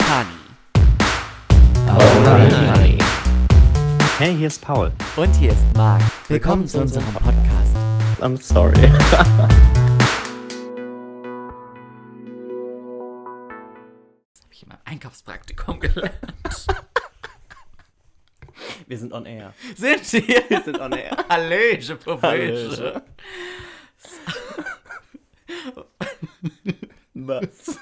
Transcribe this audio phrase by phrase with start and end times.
[0.00, 0.28] Honey.
[1.88, 2.98] Honey.
[4.18, 4.92] Hey, hier ist Paul.
[5.16, 6.02] Und hier ist Marc.
[6.28, 7.76] Willkommen zu unserem Podcast.
[8.20, 8.72] I'm sorry.
[9.10, 9.28] Das
[14.42, 16.12] habe ich in meinem Einkaufspraktikum gelernt.
[18.86, 19.54] Wir sind on air.
[19.76, 20.42] Sind wir?
[20.48, 21.16] Wir sind on air.
[21.28, 23.02] Hallöche, Popöche.
[27.14, 27.78] Was?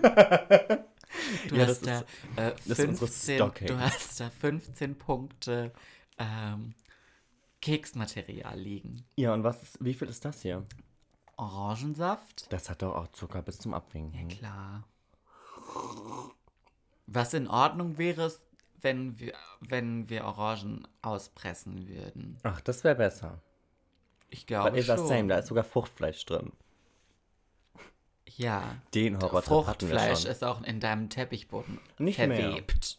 [0.00, 2.04] Du Ja, hast da
[2.36, 3.66] äh, ist unsere 15, Stocking.
[3.68, 5.72] du hast da 15 Punkte
[6.18, 6.74] ähm,
[7.60, 9.04] Keksmaterial liegen.
[9.16, 10.64] Ja, und was ist, wie viel ist das hier?
[11.36, 12.52] Orangensaft?
[12.52, 14.28] Das hat doch auch Zucker bis zum Abwinken.
[14.28, 14.84] Klar.
[17.06, 18.32] Was in Ordnung wäre,
[18.80, 22.38] wenn wir, wenn wir Orangen auspressen würden.
[22.42, 23.40] Ach, das wäre besser.
[24.28, 25.06] Ich glaube schon.
[25.06, 26.52] same, da ist sogar Fruchtfleisch drin.
[28.40, 28.76] Ja.
[28.94, 32.50] Den wir Fruchtfleisch ist auch in deinem Teppichboden Nicht mehr.
[32.50, 32.98] verwebt.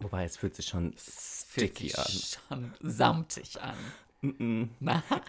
[0.00, 2.74] Wobei, es fühlt sich schon Es fühlt sticky sich an.
[2.80, 3.76] schon samtig an.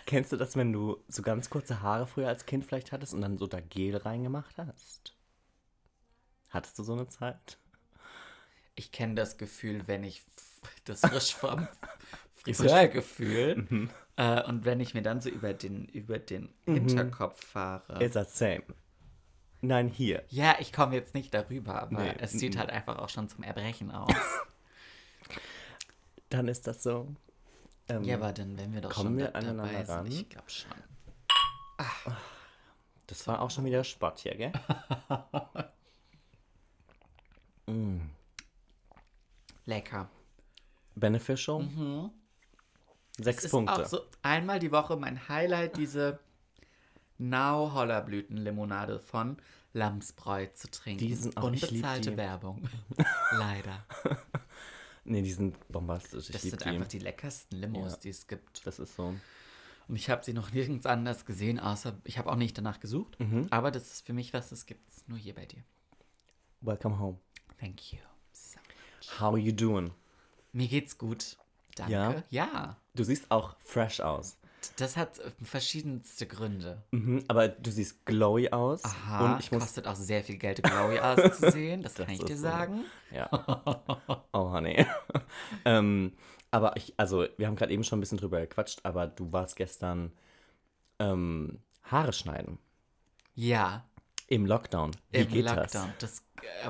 [0.05, 3.21] Kennst du das, wenn du so ganz kurze Haare früher als Kind vielleicht hattest und
[3.21, 5.15] dann so da Gel reingemacht hast?
[6.49, 7.57] Hattest du so eine Zeit?
[8.75, 10.23] Ich kenne das Gefühl, wenn ich
[10.85, 11.67] das frisch vom
[12.35, 13.89] Friseurgefühl Mhm.
[14.17, 18.03] äh, und wenn ich mir dann so über den, über den Hinterkopf fahre.
[18.03, 18.63] It's the same.
[19.63, 20.23] Nein, hier.
[20.27, 22.59] Ja, ich komme jetzt nicht darüber, aber Nee, es sieht mm.
[22.59, 24.11] halt einfach auch schon zum Erbrechen aus.
[26.29, 27.15] Dann ist das so.
[27.87, 30.07] Ähm, ja, aber dann, wenn wir doch Kommen schon wir da, dabei aneinander sind, ran?
[30.07, 30.71] ich glaube schon.
[33.07, 34.51] Das war auch schon wieder Spott hier, gell?
[39.65, 40.09] Lecker.
[40.95, 41.67] Beneficial.
[43.17, 43.85] Sechs Es ist Punkte.
[43.85, 46.19] so einmal die Woche mein Highlight, diese
[47.29, 49.37] Nau-Hollerblüten-Limonade von
[49.73, 50.99] Lamsbräu zu trinken.
[51.05, 52.17] Die sind auch- Unbezahlte die.
[52.17, 52.67] Werbung.
[53.31, 53.85] Leider.
[55.05, 56.27] Nee, die sind bombastisch.
[56.27, 56.65] Ich Das sind die.
[56.65, 57.97] einfach die leckersten Limos, Ja.
[57.97, 58.65] die es gibt.
[58.65, 59.13] Das ist so.
[59.89, 63.19] Und ich habe sie noch nirgends anders gesehen, außer ich habe auch nicht danach gesucht.
[63.19, 63.47] Mhm.
[63.49, 65.61] Aber das ist für mich was, das gibt es nur hier bei dir.
[66.61, 67.19] Welcome home.
[67.59, 67.99] Thank you.
[68.31, 69.19] So much.
[69.19, 69.91] How you doing?
[70.53, 71.35] Mir geht's gut.
[71.75, 71.91] Danke.
[71.91, 72.23] Ja?
[72.29, 72.77] Ja.
[72.95, 74.37] Du siehst auch fresh aus.
[74.77, 76.83] Das hat äh, verschiedenste Gründe.
[76.91, 78.83] Mhm, aber du siehst glowy aus.
[78.83, 79.61] Aha, Und ich muss.
[79.63, 81.81] kostet auch sehr viel Geld, Glowy auszusehen.
[81.83, 82.43] Das, kann Das ich dir so.
[82.43, 82.81] sagen.
[83.11, 83.29] Ja.
[84.31, 84.85] Oh, honey.
[85.65, 86.13] ähm,
[86.51, 89.55] aber ich, also, wir haben gerade eben schon ein bisschen drüber gequatscht, aber du warst
[89.55, 90.11] gestern
[90.99, 92.57] ähm, Haare schneiden.
[93.35, 93.83] Ja,
[94.27, 94.91] Im Lockdown.
[95.11, 95.93] Wie im geht Lockdown.
[95.99, 96.69] Das, äh,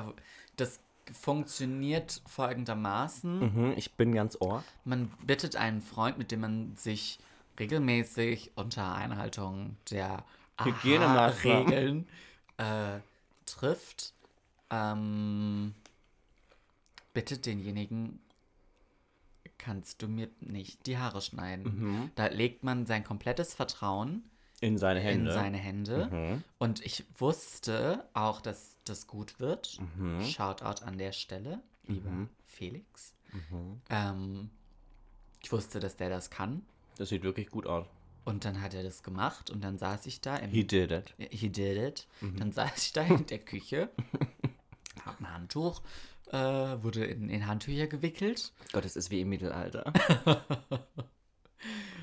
[0.56, 0.80] das
[1.12, 3.40] funktioniert folgendermaßen.
[3.40, 3.52] das?
[3.52, 4.62] Mhm, ich bin ganz ohr.
[4.84, 7.18] Man bittet einen Freund, mit dem man sich
[7.58, 10.24] regelmäßig unter Einhaltung der
[10.62, 11.66] Hygienemaßnahmen.
[11.68, 12.08] Regeln
[12.56, 13.00] äh,
[13.46, 14.12] trifft,
[14.70, 15.74] ähm,
[17.12, 18.20] bittet denjenigen,
[19.58, 22.10] kannst du mir nicht die Haare schneiden.
[22.16, 24.24] Da legt man sein komplettes Vertrauen
[24.60, 25.30] In seine Hände.
[25.30, 26.08] in seine Hände.
[26.10, 26.44] Mhm.
[26.58, 29.78] Und ich wusste auch, dass das gut wird.
[29.96, 30.22] Mhm.
[30.24, 32.10] Shoutout an der Stelle, lieber
[32.46, 33.14] Felix.
[33.90, 34.50] Ähm,
[35.42, 36.64] ich wusste, dass der das kann.
[36.96, 37.86] Das sieht wirklich gut aus.
[38.24, 41.12] Und dann hat er das gemacht und dann saß ich da im He did it.
[41.30, 42.06] He did it.
[42.20, 42.38] Mhm.
[42.38, 43.90] Dann saß ich da in der Küche,
[45.04, 45.82] hab ein Handtuch,
[46.28, 48.52] äh, wurde in, in Handtücher gewickelt.
[48.72, 49.92] Gott, es ist wie im Mittelalter.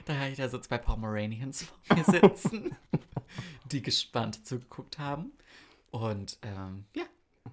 [0.05, 2.75] Da hatte ich da so zwei Pomeranians vor mir sitzen,
[3.71, 5.31] die gespannt zugeguckt haben.
[5.91, 7.03] Und ähm, ja,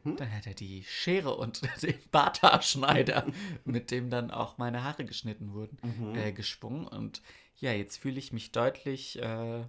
[0.04, 0.16] Mhm.
[0.16, 3.26] dann hat er die Schere und den Barthaarschneider,
[3.64, 6.14] mit dem dann auch meine Haare geschnitten wurden, Mhm.
[6.16, 6.86] äh, geschwungen.
[6.86, 7.22] Und
[7.58, 9.20] ja, jetzt fühle ich mich deutlich.
[9.20, 9.64] Äh,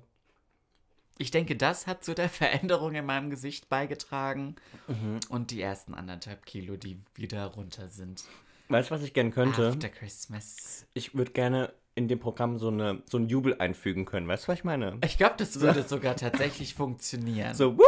[1.18, 4.56] ich denke, das hat zu der Veränderung in meinem Gesicht beigetragen.
[4.88, 5.20] Mhm.
[5.30, 8.24] Und die ersten anderthalb Kilo, die wieder runter sind.
[8.70, 9.70] Weißt du, was ich gerne könnte?
[9.70, 10.86] After Christmas.
[10.94, 14.28] Ich würde gerne in dem Programm so, eine, so einen Jubel einfügen können.
[14.28, 14.98] Weißt du, was ich meine?
[15.04, 17.54] Ich glaube, das würde sogar tatsächlich funktionieren.
[17.56, 17.84] So, woo!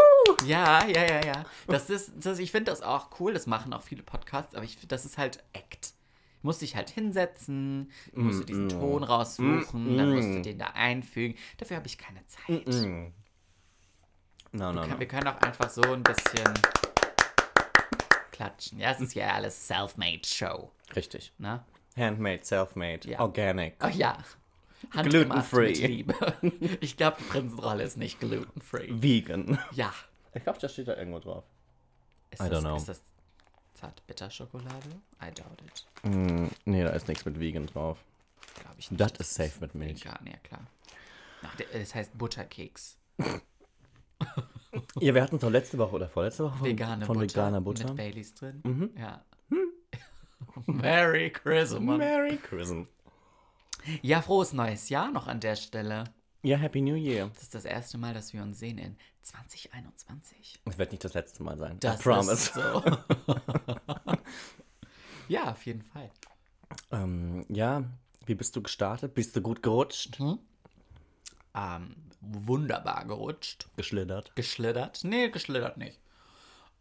[0.45, 1.45] Ja, ja, ja, ja.
[1.67, 3.33] Das ist, das, ich finde das auch cool.
[3.33, 5.93] Das machen auch viele Podcasts, aber ich, das ist halt Act.
[6.43, 11.37] Muss dich halt hinsetzen, musst du diesen Ton raussuchen, dann musst du den da einfügen.
[11.57, 12.67] Dafür habe ich keine Zeit.
[12.67, 13.11] Mm.
[14.53, 14.99] No, no, Kann- no.
[14.99, 16.51] Wir können auch einfach so ein bisschen
[18.31, 18.79] klatschen.
[18.79, 20.71] Ja, es ist ja alles Self-Made Show.
[20.95, 21.31] Richtig.
[21.37, 21.63] Ne?
[21.97, 23.19] Handmade, self-made, Ja.
[23.19, 23.75] organic.
[23.79, 24.17] Ach ja.
[24.95, 25.67] Handgemacht Gluten-free.
[25.67, 26.15] mit Liebe.
[26.81, 28.87] Ich glaube, die Prinzenrolle ist nicht gluten-free.
[28.89, 29.59] Vegan.
[29.73, 29.93] Ja.
[30.33, 31.43] Ich glaube, das steht da irgendwo drauf.
[32.31, 32.75] Ist I das, don't know.
[32.77, 33.01] Ist das
[33.73, 34.89] Zartbitterschokolade?
[35.21, 35.85] I doubt it.
[36.03, 37.97] Mm, nee, da ist nichts mit vegan drauf.
[38.59, 38.99] Glaube ich nicht.
[39.01, 40.03] Das ist safe mit Milch.
[40.05, 40.61] Vegan, ja klar.
[41.43, 42.97] Ach, Es heißt Butterkeks.
[44.99, 47.59] Ja, wir hatten es doch letzte Woche oder vorletzte Woche von, Vegane von Butter veganer
[47.61, 47.87] Butter.
[47.87, 48.61] mit Baileys drin.
[48.63, 48.89] Mhm.
[48.97, 49.21] Ja.
[50.65, 51.97] Merry Christmas.
[51.97, 52.87] Merry Christmas.
[54.01, 56.05] Ja, frohes neues Jahr noch an der Stelle.
[56.43, 57.29] Ja, Happy New Year.
[57.33, 60.59] Das ist das erste Mal, dass wir uns sehen in 2021.
[60.65, 61.77] Es wird nicht das letzte Mal sein.
[61.79, 62.31] Das I promise.
[62.31, 62.83] ist so.
[65.27, 66.09] ja, auf jeden Fall.
[66.91, 67.83] Ähm, ja,
[68.25, 69.13] wie bist du gestartet?
[69.13, 70.19] Bist du gut gerutscht?
[71.53, 73.67] Ähm, wunderbar gerutscht.
[73.75, 74.35] Geschlittert?
[74.35, 75.03] Geschlittert?
[75.03, 75.99] Nee, geschlittert nicht.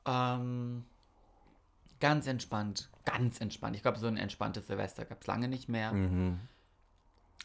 [0.07, 0.85] Ähm,
[1.99, 2.89] ganz entspannt.
[3.05, 3.77] Ganz entspannt.
[3.77, 5.93] Ich glaube, so ein entspanntes Silvester gab es lange nicht mehr.
[5.93, 6.41] Mhm.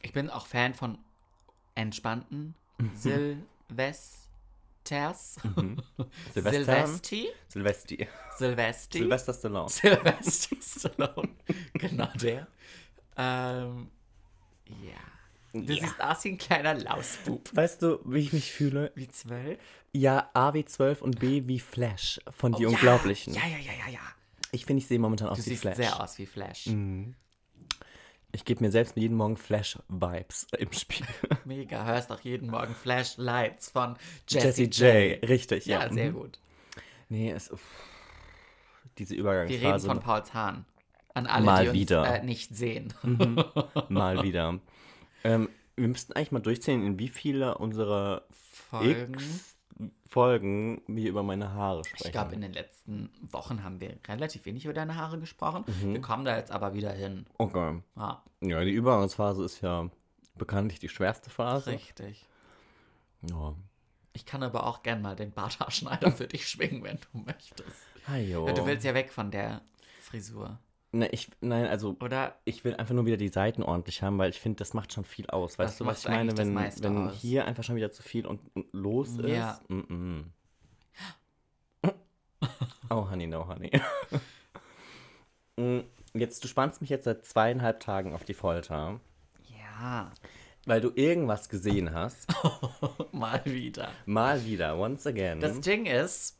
[0.01, 0.97] Ich bin auch Fan von
[1.75, 2.55] entspannten
[2.93, 4.25] Silvesters.
[6.33, 6.63] Silvester?
[6.63, 7.27] Silvesti.
[7.47, 8.07] Silvesti.
[8.37, 8.97] Silvesti.
[8.99, 9.69] Sylvester Stallone.
[9.69, 11.29] Sylvester Stallone.
[11.73, 12.47] genau der.
[13.17, 13.89] Ähm,
[14.67, 14.97] ja.
[15.53, 15.81] Du Ja.
[15.87, 17.49] siehst aus wie ein kleiner Lausbub.
[17.55, 18.91] Weißt du, wie ich mich fühle?
[18.95, 19.57] Wie zwölf?
[19.93, 22.75] Ja, A wie 12 und B wie Flash von Die Oh, ja.
[22.75, 23.33] Unglaublichen.
[23.33, 23.99] Ja, ja, ja, ja, ja.
[24.51, 25.77] Ich finde, ich sehe momentan aus Du wie siehst Flash.
[25.77, 26.67] sehr aus wie Flash.
[28.35, 31.05] Ich gebe mir selbst jeden Morgen Flash-Vibes im Spiel.
[31.45, 31.85] Mega.
[31.85, 33.95] Hörst auch jeden Morgen Flashlights von
[34.27, 35.21] Jesse Jessie J.
[35.21, 35.29] J.
[35.29, 35.93] Richtig, Ja, ja.
[35.93, 36.15] sehr Mhm.
[36.15, 36.39] gut.
[37.07, 37.61] Nee, es, uff.
[38.97, 39.65] diese Wir Übergangsphase.
[39.65, 40.65] reden von Pauls Hahn.
[41.13, 42.15] An alle, Mal die uns wieder.
[42.21, 42.93] Äh, nicht sehen.
[43.87, 44.59] Mal wieder.
[45.23, 45.47] Ähm,
[45.77, 48.23] wir müssten eigentlich mal durchzählen, in wie viele unserer
[48.69, 49.13] Folgen.
[49.13, 49.54] X
[50.07, 52.05] Folgen wir über meine Haare sprechen.
[52.05, 55.65] Ich glaube, in den letzten Wochen haben wir relativ wenig über deine Haare gesprochen.
[55.81, 55.93] Mhm.
[55.93, 57.25] Wir kommen da jetzt aber wieder hin.
[57.37, 57.81] Okay.
[57.97, 59.89] Ja, Ja, die Übergangsphase ist ja
[60.35, 61.71] bekanntlich die schwerste Phase.
[61.71, 62.25] richtig.
[63.29, 63.53] Ja.
[64.13, 67.81] Ich kann aber auch gern mal den Barthaarschneider für dich schwingen, wenn du möchtest.
[68.07, 69.61] Ja, du willst ja weg von der
[69.99, 70.57] Frisur,
[70.95, 72.35] Ne, ich, nein, also oder?
[72.45, 75.03] ich will einfach nur wieder die Seiten ordentlich haben, weil ich finde, das macht schon
[75.03, 75.59] viel aus.
[75.59, 76.37] Weißt Das du, was ich meine?
[76.37, 77.15] Wenn, wenn aus.
[77.15, 79.27] hier einfach schon wieder zu viel und und los ist.
[79.27, 79.59] Ja.
[79.67, 80.23] Mm
[81.83, 81.91] -mm.
[82.89, 83.71] Oh, honey, no, honey.
[85.57, 85.79] Mm,
[86.13, 88.99] Jetzt, du spannst mich jetzt seit zweieinhalb Tagen auf die Folter,
[89.47, 90.11] Ja,
[90.65, 92.27] weil du irgendwas gesehen hast.
[93.13, 93.89] mal wieder.
[94.05, 95.39] Mal wieder, once again.
[95.39, 96.37] Das Ding ist,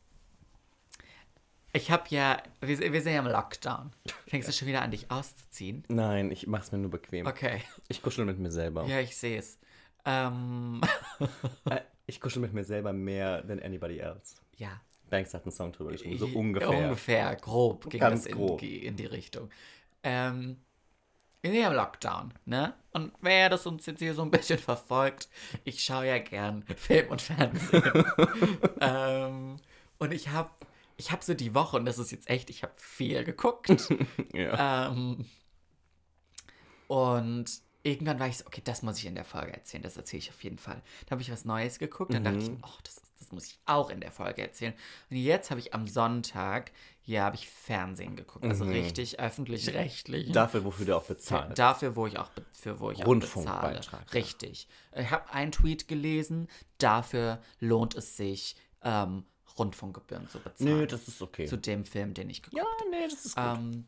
[1.75, 3.91] ich habe ja, wir, wir sind ja im Lockdown.
[4.27, 5.83] Fängst du schon wieder an, dich auszuziehen?
[5.89, 7.27] Nein, ich mach's mir nur bequem.
[7.27, 8.85] Okay, Ich kuschel mit mir selber.
[8.85, 9.59] ja, ich sehe es.
[10.05, 10.81] Ähm,
[11.69, 14.35] Äh, Ich kuschel mit mir selber mehr than anybody else.
[14.57, 14.79] ja.
[15.07, 16.69] Banks hat einen Song drüber geschrieben, so I- ungefähr.
[16.69, 18.59] Ungefähr, grob ging Ganz das in, grob.
[18.59, 19.51] die- in die Richtung.
[20.01, 20.57] Ähm,
[21.43, 22.73] wir sind ja im Lockdown, ne?
[22.91, 25.29] Und wer das uns jetzt hier so ein bisschen verfolgt,
[25.63, 27.83] ich schaue ja gern Film und Fernsehen.
[28.81, 29.57] ähm,
[29.99, 30.49] und ich habe
[30.97, 33.69] ich hab so die Woche, und das ist jetzt echt, ich habe viel geguckt.
[34.33, 34.87] Ja.
[34.91, 35.25] ähm,
[36.87, 37.45] und
[37.83, 40.29] irgendwann war ich so, okay, das muss ich in der Folge erzählen, das erzähle ich
[40.29, 40.81] auf jeden Fall.
[41.05, 42.59] Da habe ich was Neues geguckt, dann dachte ich, Mhm.
[42.63, 44.73] oh, das, das muss ich auch in der Folge erzählen.
[45.09, 46.71] Und jetzt habe ich am Sonntag,
[47.03, 48.71] ja, habe ich Fernsehen geguckt, also Mhm.
[48.71, 50.31] richtig öffentlich-rechtlich.
[50.31, 51.57] Dafür, wofür du auch Für, bezahlt.
[51.57, 53.05] dafür, wo ich auch, für wo ich auch bezahle.
[53.07, 54.13] Rundfunkbeitrag.
[54.13, 54.67] Richtig.
[54.95, 56.47] Ich habe einen Tweet gelesen,
[56.77, 59.25] dafür lohnt es sich, ähm,
[59.57, 60.79] Rundfunkgebühren zu bezahlen.
[60.79, 61.45] Nö, das ist okay.
[61.45, 63.45] zu dem Film, den ich geguckt ja, nee, das ist gut.
[63.45, 63.85] ähm,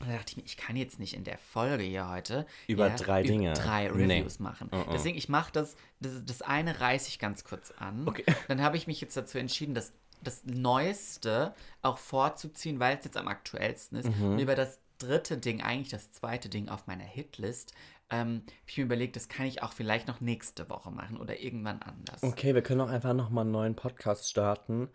[0.00, 2.90] und da dachte ich mir, ich kann jetzt nicht in der Folge hier heute Über
[2.90, 3.52] drei Dinge.
[3.52, 4.18] drei Nee.
[4.18, 4.68] Reviews machen.
[4.72, 4.90] Uh-uh.
[4.92, 8.08] Deswegen, ich mache das, das, das eine reiße ich ganz kurz an.
[8.08, 8.24] Okay.
[8.48, 9.92] Dann habe ich mich jetzt dazu entschieden, das,
[10.22, 14.08] das Neueste auch vorzuziehen, weil es jetzt am aktuellsten ist.
[14.08, 14.32] Mhm.
[14.32, 17.72] Und über das dritte Ding, eigentlich das zweite Ding auf meiner Hitlist,
[18.12, 21.40] ähm, habe ich mir überlegt, das kann ich auch vielleicht noch nächste Woche machen oder
[21.40, 22.22] irgendwann anders.
[22.22, 24.88] Okay, wir können auch einfach nochmal einen neuen Podcast starten.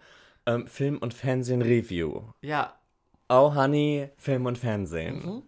[0.45, 2.31] Ähm, Film und Fernsehen Review.
[2.41, 2.77] Ja,
[3.29, 5.25] Oh, Honey, Film und Fernsehen.
[5.25, 5.43] Mhm.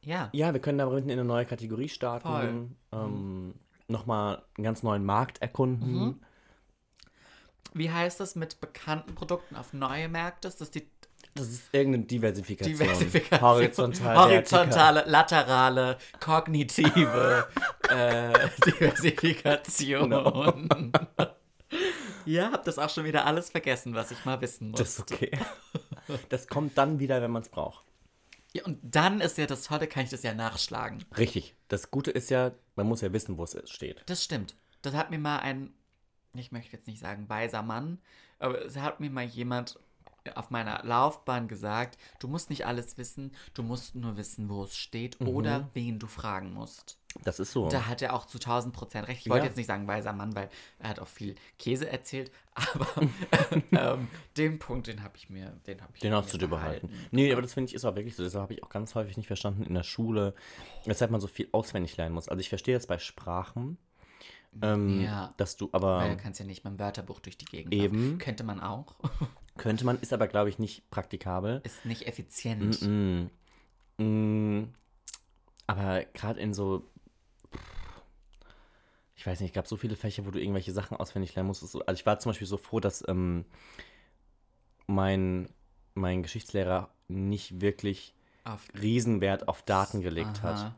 [0.00, 0.30] ja.
[0.32, 2.76] Ja, wir können da mitten in eine neue Kategorie starten.
[2.92, 3.54] Ähm,
[3.88, 5.92] Nochmal einen ganz neuen Markt erkunden.
[5.92, 6.20] Mhm.
[7.74, 10.48] Wie heißt das mit bekannten Produkten auf neue Märkte?
[10.48, 10.88] Ist das die
[11.36, 12.78] Das ist irgendeine Diversifikation.
[12.78, 13.40] Diversifikation?
[13.40, 17.46] Horizontal, horizontale, laterale, kognitive
[17.90, 18.32] äh,
[18.64, 20.10] Diversifikation.
[22.24, 24.78] ja, hab das auch schon wieder alles vergessen, was ich mal wissen muss.
[24.78, 25.30] Das ist okay.
[26.28, 27.84] Das kommt dann wieder, wenn man es braucht.
[28.52, 31.04] Ja, und dann ist ja das Tolle, kann ich das ja nachschlagen.
[31.18, 31.56] Richtig.
[31.66, 34.02] Das Gute ist ja, man muss ja wissen, wo es steht.
[34.06, 34.54] Das stimmt.
[34.82, 35.74] Das hat mir mal ein,
[36.32, 37.98] ich möchte jetzt nicht sagen weiser Mann,
[38.38, 39.80] aber es hat mir mal jemand
[40.34, 44.76] auf meiner Laufbahn gesagt, du musst nicht alles wissen, du musst nur wissen, wo es
[44.76, 45.28] steht Mhm.
[45.28, 46.98] oder wen du fragen musst.
[47.24, 47.68] Das ist so.
[47.70, 49.22] Da hat er auch zu 1000 Prozent recht.
[49.24, 49.48] Ich wollte Ja.
[49.48, 52.86] jetzt nicht sagen weiser Mann, weil er hat auch viel Käse erzählt, aber
[53.72, 56.90] ähm, den Punkt, den habe ich mir, den habe ich Den hast du dir behalten.
[57.10, 58.22] Nee, aber das finde ich ist auch wirklich so.
[58.22, 60.34] Das habe ich auch ganz häufig nicht verstanden in der Schule,
[60.84, 62.28] weshalb man so viel auswendig lernen muss.
[62.28, 63.78] Also ich verstehe das bei Sprachen.
[64.62, 65.32] Ähm, Ja.
[65.38, 68.02] Dass du aber Weil du kannst ja nicht mit dem Wörterbuch durch die Gegend Eben.
[68.04, 68.18] laufen.
[68.18, 68.94] Könnte man auch.
[69.56, 71.60] könnte man, ist aber glaube ich nicht praktikabel.
[71.64, 72.80] Ist nicht effizient.
[72.82, 73.26] Mm,
[73.98, 74.74] mm,
[75.66, 76.84] aber gerade in so,
[79.16, 81.76] ich weiß nicht, es gab so viele Fächer, wo du irgendwelche Sachen auswendig lernen musstest.
[81.86, 83.44] Also ich war zum Beispiel so froh, dass ähm,
[84.86, 85.48] mein,
[85.94, 90.74] mein Geschichtslehrer nicht wirklich Auf, Riesenwert auf Daten gelegt hat.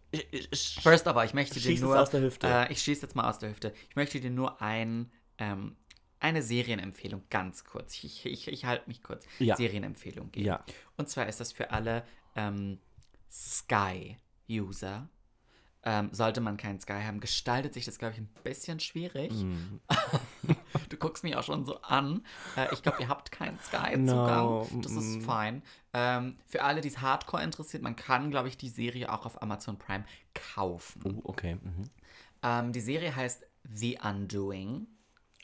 [0.82, 2.00] First all, ich möchte dir nur.
[2.00, 2.48] aus der Hüfte.
[2.48, 3.74] Äh, ich schieße jetzt mal aus der Hüfte.
[3.90, 5.76] Ich möchte dir nur ein, ähm,
[6.20, 8.04] eine Serienempfehlung ganz kurz.
[8.04, 9.26] Ich, ich, ich halte mich kurz.
[9.40, 9.56] Ja.
[9.56, 10.48] Serienempfehlung geben.
[10.48, 10.66] Ja.
[10.98, 12.80] Und zwar ist das für alle ähm,
[13.32, 15.10] Sky-User.
[15.84, 19.32] Ähm, sollte man keinen Sky haben, gestaltet sich das, glaube ich, ein bisschen schwierig.
[19.32, 19.80] Mm.
[20.90, 22.26] Du guckst mich auch schon so an.
[22.56, 24.82] Äh, ich glaube, ihr habt keinen No, Sky-Zugang.
[24.82, 25.22] Das ist mm.
[25.22, 25.64] fein.
[25.94, 29.42] Ähm, für alle, die es hardcore interessiert, man kann, glaube ich, die Serie auch auf
[29.42, 31.02] Amazon Prime kaufen.
[31.04, 31.56] Oh, okay.
[31.56, 31.90] Mhm.
[32.44, 34.88] Ähm, die Serie heißt The Undoing.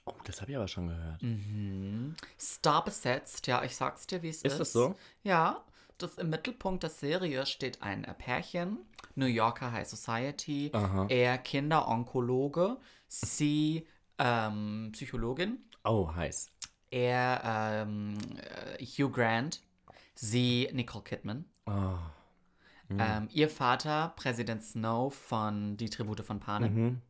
[0.06, 1.22] Oh, das habe ich aber schon gehört.
[1.22, 2.16] Mhm.
[2.40, 4.54] Star besetzt, ja, ich sag's dir, wie es ist.
[4.54, 4.96] Ist das so?
[5.24, 5.64] Ja.
[5.98, 8.78] Das im Mittelpunkt der Serie steht ein äh, Pärchen,
[9.16, 11.08] New Yorker High Society, Aha.
[11.10, 13.88] er Kinderonkologe, sie
[14.20, 16.52] ähm, Psychologin, Oh, heiß.
[16.92, 17.42] er
[17.86, 19.62] ähm, äh, Hugh Grant,
[20.16, 21.46] sie Nicole Kidman.
[21.66, 21.96] Oh.
[22.90, 26.74] Ähm, ihr Vater, Präsident Snow von Die Tribute von Panem.
[26.74, 27.02] Mhm.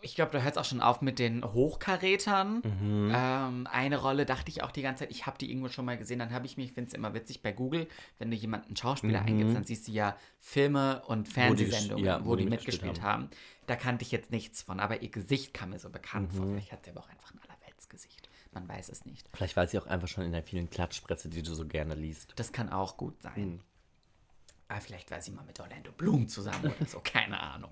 [0.00, 2.62] Ich glaube, da hört es auch schon auf mit den Hochkarätern.
[2.62, 3.12] Mhm.
[3.14, 5.98] Ähm, eine Rolle dachte ich auch die ganze Zeit, ich habe die irgendwo schon mal
[5.98, 7.88] gesehen, dann habe ich mich, ich finde es immer witzig bei Google,
[8.18, 9.26] wenn du jemanden Schauspieler Mhm.
[9.26, 13.02] eingibst, dann siehst du ja Filme und Fernsehsendungen, ja, wo, wo die die mitgespielt mitgespielt
[13.10, 13.28] haben.
[13.66, 16.36] Da kannte ich jetzt nichts von, aber ihr Gesicht kam mir so bekannt Mhm.
[16.36, 16.46] vor.
[16.46, 18.28] Vielleicht hat sie aber auch einfach ein Allerweltsgesicht.
[18.52, 19.28] Man weiß es nicht.
[19.34, 22.32] Vielleicht war sie auch einfach schon in der vielen Klatschpresse, die du so gerne liest.
[22.36, 23.32] Das kann auch gut sein.
[23.54, 23.60] Mhm.
[24.68, 27.70] Aber vielleicht war sie mal mit Orlando Bloom zusammen oder so, keine Ahnung.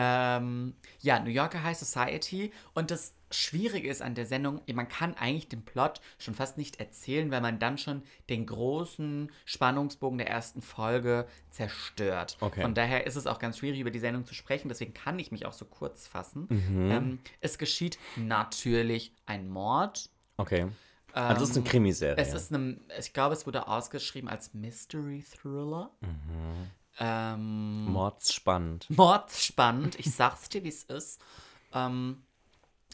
[0.00, 2.52] Ähm, ja, New Yorker High Society.
[2.72, 6.78] Und das Schwierige ist an der Sendung, man kann eigentlich den Plot schon fast nicht
[6.78, 12.36] erzählen, weil man dann schon den großen Spannungsbogen der ersten Folge zerstört.
[12.40, 12.62] Okay.
[12.62, 14.68] Von daher ist es auch ganz schwierig, über die Sendung zu sprechen.
[14.68, 16.46] Deswegen kann ich mich auch so kurz fassen.
[16.48, 16.90] Mhm.
[16.90, 20.10] Ähm, es geschieht natürlich ein Mord.
[20.36, 20.68] Okay.
[21.12, 22.16] Also es ist eine Krimiserie.
[22.22, 25.90] Es ist eine, ich glaube, es wurde ausgeschrieben als Mystery Thriller.
[26.00, 26.70] Mhm.
[27.00, 28.88] Ähm, Mordsspannend.
[28.90, 29.98] Mordspannend.
[29.98, 31.20] Ich sag's dir, wie es ist.
[31.72, 32.22] Ähm,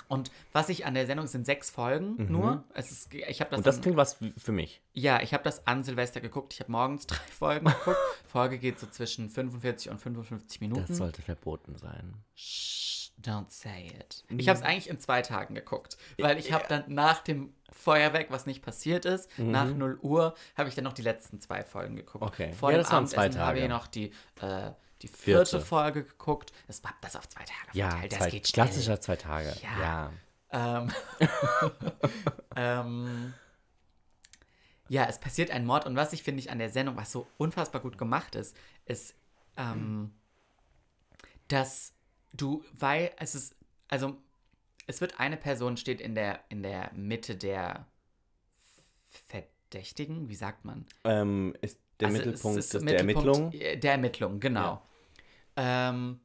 [0.09, 2.65] und was ich an der Sendung sind sechs Folgen nur.
[2.75, 3.61] Es ist, ich habe das, Mhm.
[3.61, 4.83] Und das an- klingt was für mich.
[4.93, 6.53] ja, ich habe das an Silvester geguckt.
[6.53, 7.97] Ich habe morgens drei Folgen geguckt.
[8.27, 10.85] Folge geht so zwischen 45 und 55 Minuten.
[10.89, 12.15] Das sollte verboten sein.
[12.35, 14.25] Shh, don't say it.
[14.29, 18.31] Ich habe es eigentlich in zwei Tagen geguckt, weil ich habe dann nach dem Feuerwerk,
[18.31, 21.97] was nicht passiert ist, nach 0 Uhr, habe ich dann noch die letzten zwei Folgen
[21.97, 22.25] geguckt.
[22.25, 22.53] Okay.
[22.53, 24.71] Vor Ja, dem Abendessen habe ich noch die, äh,
[25.03, 25.61] die vierte, Vierte.
[25.61, 26.53] Folge geguckt.
[26.67, 28.13] Das war das auf zwei Tage Ja, verteilt.
[28.13, 28.67] Das zwei, geht schnell.
[28.67, 29.55] klassischer zwei Tage.
[29.63, 29.81] Ja.
[29.81, 30.13] Ja.
[30.83, 30.93] Ähm,
[32.57, 33.35] ähm,
[34.89, 37.27] ja, es passiert ein Mord und was ich finde ich an der Sendung, was so
[37.39, 39.15] unfassbar gut gemacht ist, ist,
[39.57, 40.13] ähm,
[41.49, 41.94] dass
[42.37, 43.57] du, weil es ist,
[43.89, 44.17] also
[44.87, 47.87] es wird eine Person steht in der in der Mitte der
[49.29, 50.85] Verdächtigen, wie sagt man?
[51.05, 53.53] Ähm, ist der Also Mittelpunkt ist des- der Ermittlung?
[53.53, 54.83] äh, Der Ermittlung, genau.
[55.57, 56.21] Ähm,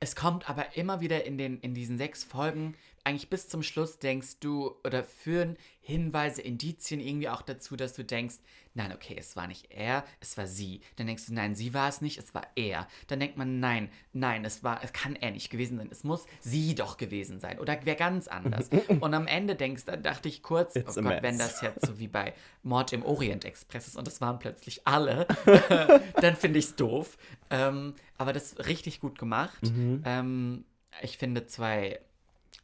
[0.00, 2.76] es kommt aber immer wieder in, den, in diesen sechs Folgen,
[3.08, 8.04] eigentlich bis zum Schluss denkst du, oder führen Hinweise, Indizien irgendwie auch dazu, dass du
[8.04, 8.36] denkst,
[8.74, 10.82] nein, okay, es war nicht er, es war sie.
[10.96, 12.86] Dann denkst du, nein, sie war es nicht, es war er.
[13.06, 16.26] Dann denkt man, nein, nein, es war, es kann er nicht gewesen sein, es muss
[16.40, 18.68] sie doch gewesen sein oder wer ganz anders.
[19.00, 21.54] Und am Ende denkst, da dachte ich kurz, It's oh Gott, wenn mess.
[21.54, 25.26] das jetzt so wie bei Mord im Orient Express ist und es waren plötzlich alle,
[26.20, 27.16] dann finde ich es doof.
[27.48, 29.62] Ähm, aber das ist richtig gut gemacht.
[29.62, 30.02] Mhm.
[30.04, 30.64] Ähm,
[31.00, 32.00] ich finde zwei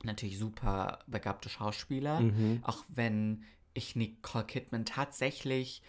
[0.04, 2.20] natürlich super begabte Schauspieler.
[2.20, 2.60] Mhm.
[2.62, 5.82] Auch wenn ich Nicole Kidman tatsächlich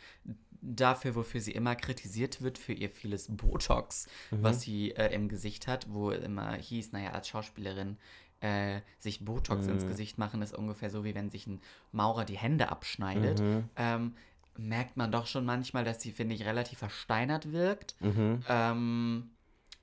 [0.62, 4.44] dafür, wofür sie immer kritisiert wird, für ihr vieles Botox, Mhm.
[4.44, 7.98] was sie äh, im Gesicht hat, wo immer hieß, naja, als Schauspielerin
[8.42, 9.74] äh, sich Botox Mhm.
[9.74, 13.40] ins Gesicht machen, ist ungefähr so, wie wenn sich ein Maurer die Hände abschneidet.
[13.40, 13.70] Mhm.
[13.76, 14.16] Ähm,
[14.58, 17.96] merkt man doch schon manchmal, dass sie, finde ich, relativ versteinert wirkt.
[18.02, 18.44] Mhm.
[18.50, 19.30] Ähm,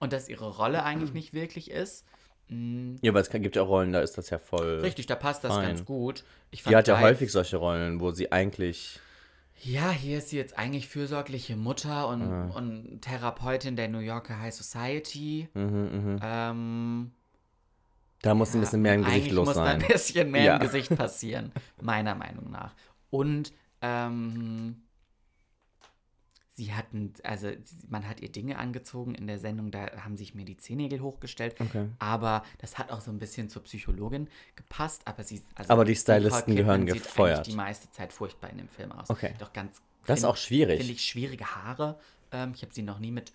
[0.01, 2.05] und dass ihre Rolle eigentlich nicht wirklich ist.
[2.49, 4.81] Mm, Ja, weil es gibt ja auch Rollen, da ist das ja voll.
[4.81, 5.69] Richtig, da passt das fein.
[5.69, 6.25] ganz gut.
[6.51, 9.01] Ich Die hat ja häufig solche Rollen, wo sie eigentlich.
[9.65, 12.51] Ja, hier ist sie jetzt eigentlich fürsorgliche Mutter und, Ah.
[12.57, 15.49] und Therapeutin der New Yorker High Society.
[15.55, 16.21] Mhm, mhm.
[16.23, 17.13] Ähm,
[18.23, 19.89] Da muss ein bisschen mehr im Gesicht los muss da ein sein.
[19.89, 20.55] bisschen mehr Ja.
[20.57, 22.75] im Gesicht passieren, meiner Meinung nach.
[23.11, 24.82] Und ähm,
[26.55, 27.51] sie hatten, also
[27.89, 31.59] man hat ihr Dinge angezogen in der Sendung, da haben sich mir die Zehennägel hochgestellt.
[31.61, 31.89] Okay.
[31.99, 35.03] Aber das hat auch so ein bisschen zur Psychologin gepasst.
[35.07, 37.47] Aber sie, also Aber die Stylisten gehören sieht gefeuert.
[37.47, 39.09] die meiste Zeit furchtbar in dem Film aus.
[39.09, 39.35] Okay.
[39.39, 39.81] Doch ganz.
[40.07, 40.79] Das ist auch schwierig.
[40.79, 41.99] Finde ich schwierige Haare.
[42.33, 43.33] Ähm, ich habe sie noch nie mit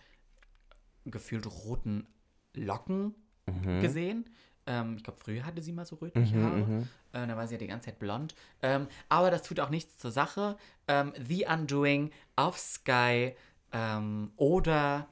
[1.06, 2.06] gefühlt roten
[2.54, 3.16] Locken
[3.50, 3.80] Mhm.
[3.82, 4.30] gesehen.
[4.68, 6.58] Ähm, ich glaube, früher hatte sie mal so rötliche Mhm, Haare.
[6.58, 6.88] mhm.
[7.14, 8.36] Äh, da war sie ja die ganze Zeit blond.
[8.62, 10.58] Ähm, aber das tut auch nichts zur Sache.
[10.88, 13.36] Ähm, The Undoing auf Sky
[13.72, 15.08] ähm, oder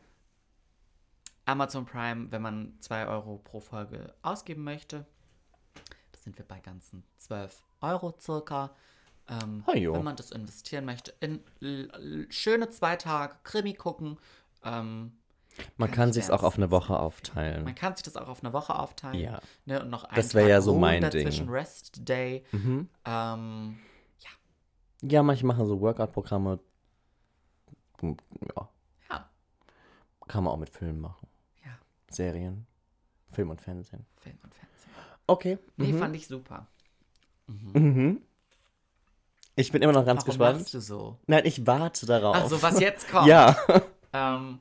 [1.46, 5.06] Amazon Prime, wenn man 2 Euro pro Folge ausgeben möchte.
[6.12, 8.76] Da sind wir bei ganzen 12 Euro circa.
[9.28, 11.14] Ähm, Ah, wenn man das investieren möchte.
[11.20, 11.42] In
[12.30, 14.18] schöne zwei Tage Krimi gucken.
[14.64, 15.14] Ähm,
[15.78, 17.64] Man Kann kann ich sich auch auf eine Woche aufteilen.
[17.64, 19.20] man kann sich das auch auf eine Woche aufteilen.
[19.20, 19.40] Ja.
[19.66, 21.50] Ne, und noch einen Das wär Tag ja so mein dazwischen Ding.
[21.50, 22.44] Rest Day.
[22.52, 22.90] Mhm.
[23.06, 23.80] Ähm,
[25.02, 26.60] Ja, manche machen so Workout-Programme.
[28.02, 28.18] Hm,
[28.56, 28.70] Ja,
[29.10, 29.30] ja,
[30.28, 31.28] kann man auch mit Filmen machen.
[31.64, 31.72] ja,
[32.10, 32.68] Serien,
[33.32, 34.06] Film und Fernsehen.
[34.18, 34.92] Film und Fernsehen.
[35.28, 35.58] Okay.
[35.78, 36.00] Nee, mhm.
[36.00, 36.68] fand ich super.
[37.48, 38.22] Mhm.
[39.56, 40.60] Ich bin immer noch ganz Warum gespannt.
[40.60, 41.18] machst du so?
[41.28, 42.36] Nein, ich warte darauf.
[42.36, 43.28] Ach so, was jetzt kommt.
[43.28, 43.56] Ja.
[44.12, 44.60] Ähm,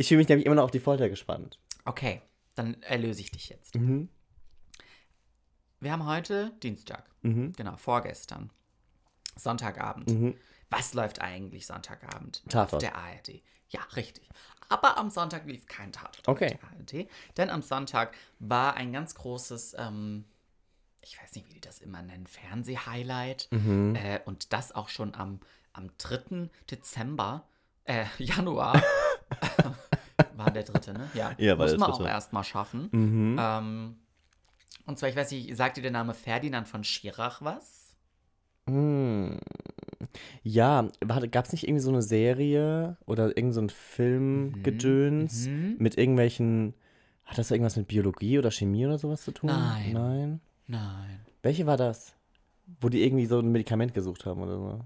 [0.00, 1.58] Ich fühle mich nämlich immer noch auf die Folter gespannt.
[1.84, 2.22] okay,
[2.54, 3.74] dann erlöse ich dich jetzt.
[3.74, 4.08] Mhm.
[5.78, 7.04] Wir haben heute Dienstag.
[7.20, 7.52] Mhm.
[7.52, 8.50] Genau, vorgestern.
[9.36, 10.08] Sonntagabend.
[10.08, 10.34] Mhm.
[10.70, 12.72] Was läuft eigentlich Sonntagabend Tatort.
[12.74, 13.42] auf der ARD?
[13.68, 14.26] Ja, richtig.
[14.70, 16.54] Aber am Sonntag lief kein Tatort Okay.
[16.54, 17.08] auf der ARD.
[17.36, 20.24] Denn am Sonntag war ein ganz großes, ähm,
[21.02, 23.48] ich weiß nicht, wie die das immer nennen, Fernseh-Highlight.
[23.50, 23.96] Mhm.
[23.96, 25.40] Äh, und das auch schon am,
[25.74, 26.48] am 3.
[26.70, 27.46] Dezember,
[27.84, 28.82] äh, Januar.
[30.36, 31.08] war der dritte, ne?
[31.14, 32.88] Ja, Ja, muss man auch erstmal schaffen.
[32.92, 33.36] Mhm.
[33.38, 33.96] Ähm,
[34.86, 37.94] und zwar, ich weiß nicht, sagt dir der Name Ferdinand von Schirach was?
[38.66, 39.36] Mm.
[40.42, 40.88] Ja,
[41.30, 45.76] gab es nicht irgendwie so eine Serie oder irgend so ein Filmgedöns Mhm.
[45.78, 46.74] mit irgendwelchen.
[47.24, 49.50] Hat das irgendwas mit Biologie oder Chemie oder sowas zu tun?
[49.50, 49.92] Nein.
[49.92, 50.40] Nein.
[50.66, 51.20] Nein.
[51.42, 52.14] Welche war das?
[52.80, 54.80] Wo die irgendwie so ein Medikament gesucht haben oder so.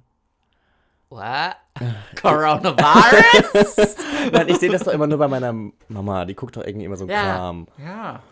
[1.15, 1.57] What?
[2.21, 3.97] Coronavirus?
[4.33, 5.53] Nein, ich sehe das doch immer nur bei meiner
[5.89, 6.25] Mama.
[6.25, 7.23] Die guckt doch irgendwie immer so einen ja.
[7.23, 7.69] Kram.
[7.79, 8.23] Ja.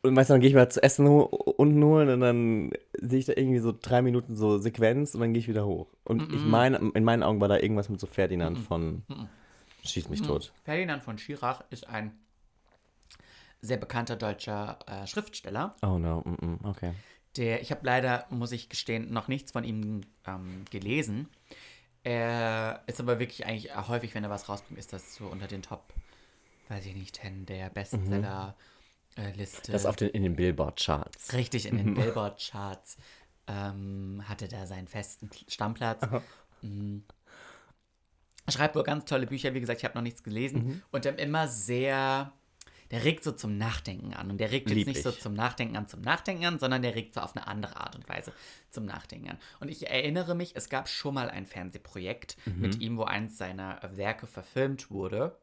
[0.00, 3.26] Und meistens dann gehe ich mal zu essen ho- unten holen und dann sehe ich
[3.26, 5.88] da irgendwie so drei Minuten so Sequenz und dann gehe ich wieder hoch.
[6.04, 9.02] Und ich meine, in meinen Augen war da irgendwas mit so Ferdinand von
[9.84, 10.52] Schieß mich tot.
[10.64, 12.12] Ferdinand von Schirach ist ein
[13.60, 15.74] sehr bekannter deutscher äh, Schriftsteller.
[15.82, 16.92] Oh no, mm -mm, okay.
[17.36, 21.28] Der, ich habe leider, muss ich gestehen, noch nichts von ihm ähm, gelesen.
[22.06, 25.48] Er ist aber wirklich eigentlich äh, häufig, wenn er was rausbringt, ist das so unter
[25.48, 25.92] den Top,
[26.68, 29.72] weiß ich nicht, 10 der Bestseller-Liste.
[29.72, 31.32] Das auf den, in den Billboard-Charts.
[31.32, 32.98] Richtig, in den Billboard-Charts
[33.48, 36.00] ähm, hatte da seinen festen Stammplatz.
[36.62, 37.02] Mhm.
[38.48, 40.84] Schreibt wohl ganz tolle Bücher, wie gesagt, ich habe noch nichts gelesen.
[40.92, 42.32] Und dann immer sehr,
[42.90, 44.30] der regt so zum Nachdenken an.
[44.30, 46.94] Und der regt jetzt Lieb nicht so zum Nachdenken an, zum Nachdenken an, sondern der
[46.94, 48.32] regt so auf eine andere Art und Weise
[48.70, 49.38] zum Nachdenken an.
[49.60, 53.80] Und ich erinnere mich, es gab schon mal ein Fernsehprojekt mit ihm, wo eins seiner
[53.96, 55.36] Werke verfilmt wurde.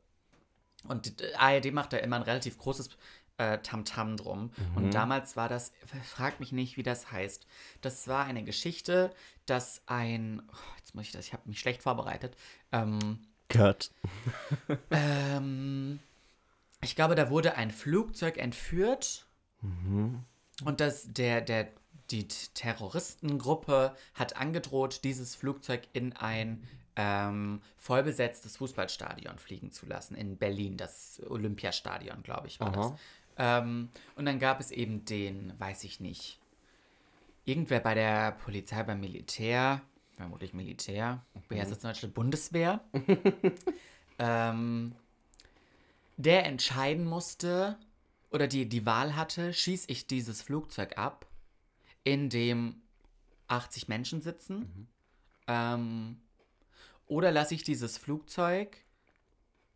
[0.88, 2.90] Und die ARD macht da immer ein relativ großes
[3.38, 4.52] äh, Tamtam drum.
[4.76, 7.48] Und damals war das, frag mich nicht, wie das heißt.
[7.82, 9.14] Das war eine Geschichte,
[9.46, 12.36] dass ein, oh, jetzt muss ich das, ich habe mich schlecht vorbereitet.
[12.72, 13.92] Ähm, Kurt.
[14.92, 16.00] ähm,
[16.84, 19.26] ich glaube, da wurde ein Flugzeug entführt
[20.66, 21.70] und das, der, der,
[22.12, 26.64] die Terroristengruppe hat angedroht, dieses Flugzeug in ein
[26.96, 30.16] ähm, vollbesetztes Fußballstadion fliegen zu lassen.
[30.16, 32.86] In Berlin, das Olympiastadion, glaube ich, war das.
[32.86, 32.98] Aha.
[33.38, 36.40] Ähm, und dann gab es eben den, weiß ich nicht,
[37.46, 39.82] irgendwer bei der Polizei, beim Militär,
[40.18, 42.14] vermutlich Militär, wie heißt das in Deutschland?
[42.14, 42.82] Bundeswehr,
[44.20, 44.94] ähm,
[46.18, 47.78] der entscheiden musste
[48.32, 51.28] oder die, die Wahl hatte, schieße ich dieses Flugzeug ab,
[52.04, 52.82] in dem
[53.48, 54.88] 80 Menschen sitzen,
[55.48, 56.18] ähm,
[57.06, 58.78] oder lasse ich dieses Flugzeug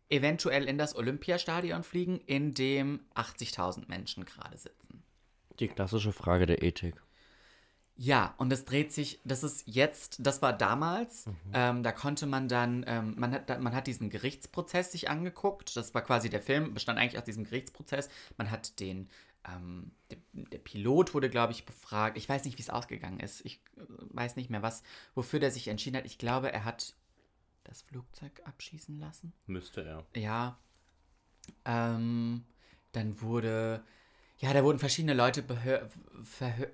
[0.08, 5.02] eventuell in das Olympiastadion fliegen, in dem 80.000 Menschen gerade sitzen.
[5.60, 6.94] Die klassische Frage der Ethik.
[8.00, 12.46] Ja, und es dreht sich, das ist jetzt, das war damals, ähm, da konnte man
[12.46, 16.74] dann, ähm, man, hat, man hat diesen Gerichtsprozess sich angeguckt, das war quasi der Film,
[16.74, 19.08] bestand eigentlich aus diesem Gerichtsprozess, man hat den,
[19.44, 23.44] ähm, der, der Pilot wurde, glaube ich, befragt, ich weiß nicht, wie es ausgegangen ist,
[23.44, 23.80] ich äh,
[24.10, 24.84] weiß nicht mehr, was,
[25.16, 26.94] wofür der sich entschieden hat, ich glaube, er hat
[27.64, 29.32] das Flugzeug abschießen lassen.
[29.46, 30.06] Müsste er.
[30.14, 30.56] Ja.
[31.64, 32.44] Ähm,
[32.92, 33.82] dann wurde,
[34.38, 35.88] ja, da wurden verschiedene Leute behör,
[36.22, 36.68] verhör,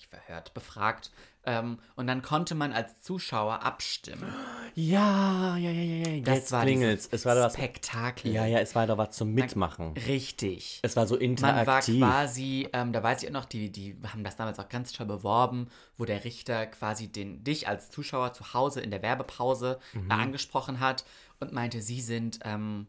[0.00, 1.10] nicht verhört, befragt.
[1.44, 4.32] Ähm, und dann konnte man als Zuschauer abstimmen.
[4.74, 6.22] Ja, ja, ja, ja, ja.
[6.22, 7.08] Das Jetzt war klingelt's.
[7.10, 7.54] Es war was.
[7.54, 8.32] Spektakel.
[8.32, 9.94] Ja, ja, es war da was zum Mitmachen.
[10.06, 10.80] Richtig.
[10.82, 11.98] Es war so Man war interaktiv.
[11.98, 15.06] quasi, ähm, da weiß ich auch noch, die, die haben das damals auch ganz toll
[15.06, 20.10] beworben, wo der Richter quasi den, dich als Zuschauer zu Hause in der Werbepause Mhm.
[20.10, 21.04] äh, angesprochen hat
[21.40, 22.86] und meinte, sie sind, ähm,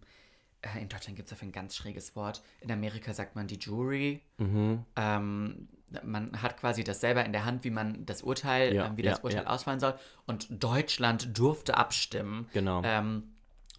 [0.62, 3.58] äh, in Deutschland gibt es dafür ein ganz schräges Wort, in Amerika sagt man die
[3.60, 4.21] Jury.
[4.38, 4.86] Mhm.
[4.97, 5.69] Ähm,
[6.04, 9.04] man hat quasi das selber in der Hand, wie man das Urteil, Ja, ähm, wie
[9.04, 9.49] ja, das Urteil ja.
[9.49, 9.95] ausfallen soll.
[10.25, 12.47] Und Deutschland durfte abstimmen.
[12.54, 12.82] Genau.
[12.84, 13.23] Ähm,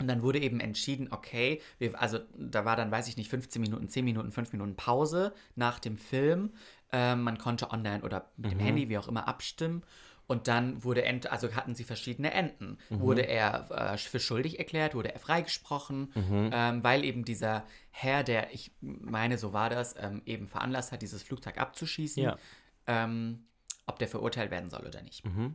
[0.00, 3.62] und dann wurde eben entschieden, okay, wir, also da war dann, weiß ich nicht, 15
[3.62, 6.50] Minuten, 10 Minuten, 5 Minuten Pause nach dem Film.
[6.92, 8.62] Ähm, man konnte online oder mit dem Mhm.
[8.64, 9.82] Handy, wie auch immer, abstimmen.
[10.32, 12.78] Und dann wurde, ent also hatten sie verschiedene Enden.
[12.88, 13.00] Mhm.
[13.00, 16.50] Wurde er äh, für schuldig erklärt, wurde er freigesprochen, Mhm.
[16.54, 21.02] ähm, weil eben dieser Herr, der, ich meine, so war das, ähm, eben veranlasst hat,
[21.02, 22.36] dieses Flugzeug abzuschießen, Ja.
[22.86, 23.44] ähm,
[23.86, 25.22] ob der verurteilt werden soll oder nicht.
[25.26, 25.54] Mhm.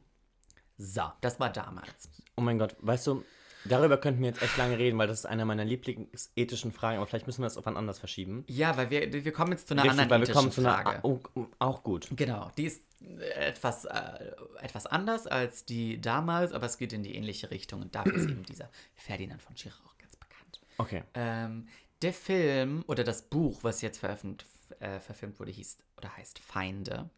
[0.77, 2.07] So, das war damals.
[2.35, 3.23] Oh mein Gott, weißt du,
[3.65, 7.07] darüber könnten wir jetzt echt lange reden, weil das ist eine meiner lieblingsethischen Fragen, aber
[7.07, 8.43] vielleicht müssen wir das auf wann anders verschieben.
[8.47, 10.81] Ja, weil wir, wir kommen jetzt zu einer Richtig, anderen weil wir kommen zu einer.
[10.81, 10.99] Frage.
[11.03, 11.19] Oh,
[11.59, 12.07] auch gut.
[12.11, 17.03] Genau, die ist äh, etwas, äh, etwas anders als die damals, aber es geht in
[17.03, 20.59] die ähnliche Richtung und dafür ist eben dieser Ferdinand von Schirach auch ganz bekannt.
[20.77, 21.03] Okay.
[21.13, 21.67] Ähm,
[22.01, 27.09] der Film oder das Buch, was jetzt äh, verfilmt wurde, hieß oder heißt Feinde.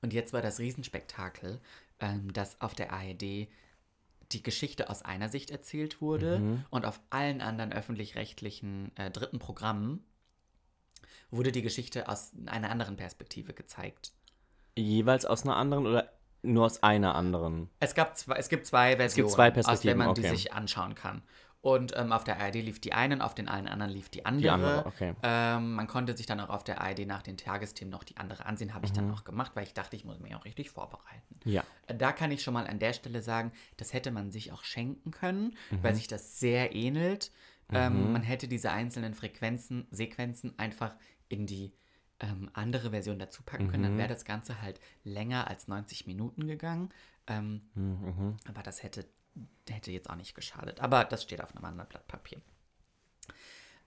[0.00, 1.60] Und jetzt war das Riesenspektakel,
[2.00, 3.48] ähm, dass auf der ARD
[4.32, 10.04] die Geschichte aus einer Sicht erzählt wurde und auf allen anderen öffentlich-rechtlichen äh, dritten Programmen
[11.30, 14.12] wurde die Geschichte aus einer anderen Perspektive gezeigt.
[14.76, 17.70] Jeweils aus einer anderen oder nur aus einer anderen?
[17.80, 20.30] Es, gab zwei, es gibt zwei Versionen, zwei aus der Perspektiven, man die okay.
[20.30, 21.22] sich anschauen kann.
[21.62, 24.26] Und ähm, auf der ARD lief die eine, und auf den allen anderen lief die
[24.26, 24.52] andere.
[24.52, 25.14] andere, okay.
[25.22, 28.46] ähm, man konnte sich dann auch auf der ARD nach den Tagesthemen noch die andere
[28.46, 28.74] ansehen.
[28.74, 28.96] Habe ich Mhm.
[28.96, 31.38] dann auch gemacht, weil ich dachte, ich muss mich auch richtig vorbereiten.
[31.44, 31.62] Ja.
[31.86, 34.64] Äh, Da kann ich schon mal an der Stelle sagen, das hätte man sich auch
[34.64, 35.82] schenken können, Mhm.
[35.84, 37.30] weil sich das sehr ähnelt.
[37.70, 40.94] Ähm, man hätte diese einzelnen Frequenzen, Sequenzen einfach
[41.28, 41.72] in die
[42.20, 43.82] ähm, andere Version dazu packen können.
[43.84, 43.86] Mhm.
[43.88, 46.90] Dann wäre das Ganze halt länger als 90 Minuten gegangen.
[47.28, 48.36] Ähm, Mhm.
[48.48, 49.06] aber das hätte,
[49.68, 50.80] hätte jetzt auch nicht geschadet.
[50.80, 52.40] Aber das steht auf einem anderen Blatt Papier.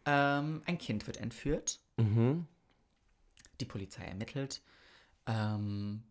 [0.05, 1.79] Ähm, ein Kind wird entführt.
[1.97, 2.47] Mhm.
[3.59, 4.61] Die Polizei ermittelt.
[5.25, 6.03] Ähm,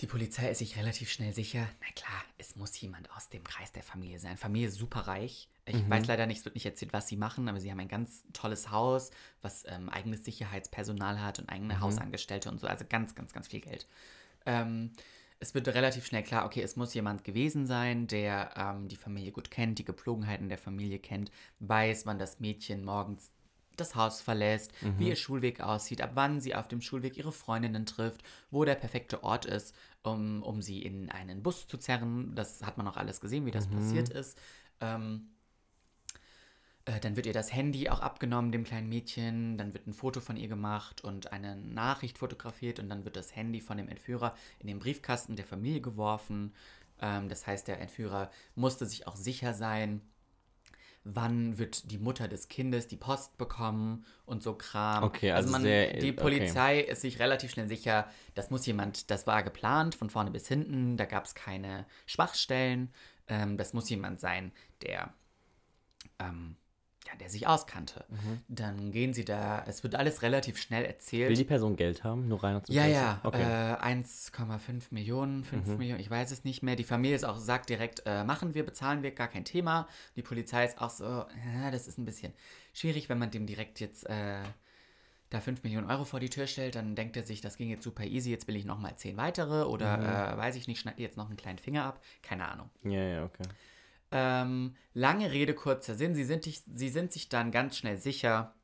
[0.00, 3.72] die Polizei ist sich relativ schnell sicher, na klar, es muss jemand aus dem Kreis
[3.72, 4.36] der Familie sein.
[4.36, 5.48] Familie ist super reich.
[5.64, 7.88] Ich weiß leider nicht, es wird nicht erzählt, was sie machen, aber sie haben ein
[7.88, 9.10] ganz tolles Haus,
[9.42, 12.66] was ähm, eigenes Sicherheitspersonal hat und eigene Hausangestellte und so.
[12.66, 13.86] Also ganz, ganz, ganz viel Geld.
[14.46, 14.92] Ähm,
[15.40, 19.32] es wird relativ schnell klar, okay, es muss jemand gewesen sein, der ähm, die Familie
[19.32, 23.30] gut kennt, die Gepflogenheiten der Familie kennt, weiß, wann das Mädchen morgens
[23.76, 27.86] das Haus verlässt, wie ihr Schulweg aussieht, ab wann sie auf dem Schulweg ihre Freundinnen
[27.86, 29.72] trifft, wo der perfekte Ort ist,
[30.02, 32.34] um, um sie in einen Bus zu zerren.
[32.34, 34.36] Das hat man auch alles gesehen, wie das passiert ist.
[34.80, 35.28] Ähm,
[36.88, 39.58] äh, dann wird ihr das Handy auch abgenommen, dem kleinen Mädchen.
[39.58, 42.78] Dann wird ein Foto von ihr gemacht und eine Nachricht fotografiert.
[42.80, 46.54] Und dann wird das Handy von dem Entführer in den Briefkasten der Familie geworfen.
[47.00, 50.00] Ähm, das heißt, der Entführer musste sich auch sicher sein,
[51.04, 55.04] wann wird die Mutter des Kindes die Post bekommen und so Kram.
[55.04, 56.20] Okay, also man, sehr- die okay.
[56.20, 60.48] Polizei ist sich relativ schnell sicher, das muss jemand, das war geplant von vorne bis
[60.48, 62.92] hinten, da gab es keine Schwachstellen.
[63.26, 65.12] Ähm, das muss jemand sein, der
[66.18, 66.56] ähm,
[67.10, 68.04] ja, der sich auskannte.
[68.08, 68.42] Mhm.
[68.48, 71.30] Dann gehen sie da, es wird alles relativ schnell erzählt.
[71.30, 72.28] Will die Person Geld haben?
[72.28, 73.44] Nur rein aus Ja, ja, Okay.
[73.44, 73.50] Mhm.
[73.50, 76.76] äh, 1,5 Millionen, 5 Millionen, ich weiß es nicht mehr.
[76.76, 79.88] Die Familie ist auch, sagt direkt, äh, machen wir, bezahlen wir, gar kein Thema.
[80.16, 82.32] Die Polizei ist auch so, ja, das ist ein bisschen
[82.74, 84.42] schwierig, wenn man dem direkt jetzt äh,
[85.30, 87.84] da 5 Millionen Euro vor die Tür stellt, dann denkt er sich, das ging jetzt
[87.84, 90.04] super easy, jetzt will ich nochmal 10 weitere oder Mhm.
[90.04, 92.70] äh, weiß ich nicht, schneid jetzt noch einen kleinen Finger ab, keine Ahnung.
[92.84, 93.44] ja, ja, okay.
[94.10, 96.14] Ähm, lange Rede, kurzer Sinn.
[96.14, 98.54] Sie sind, sie sind sich dann ganz schnell sicher,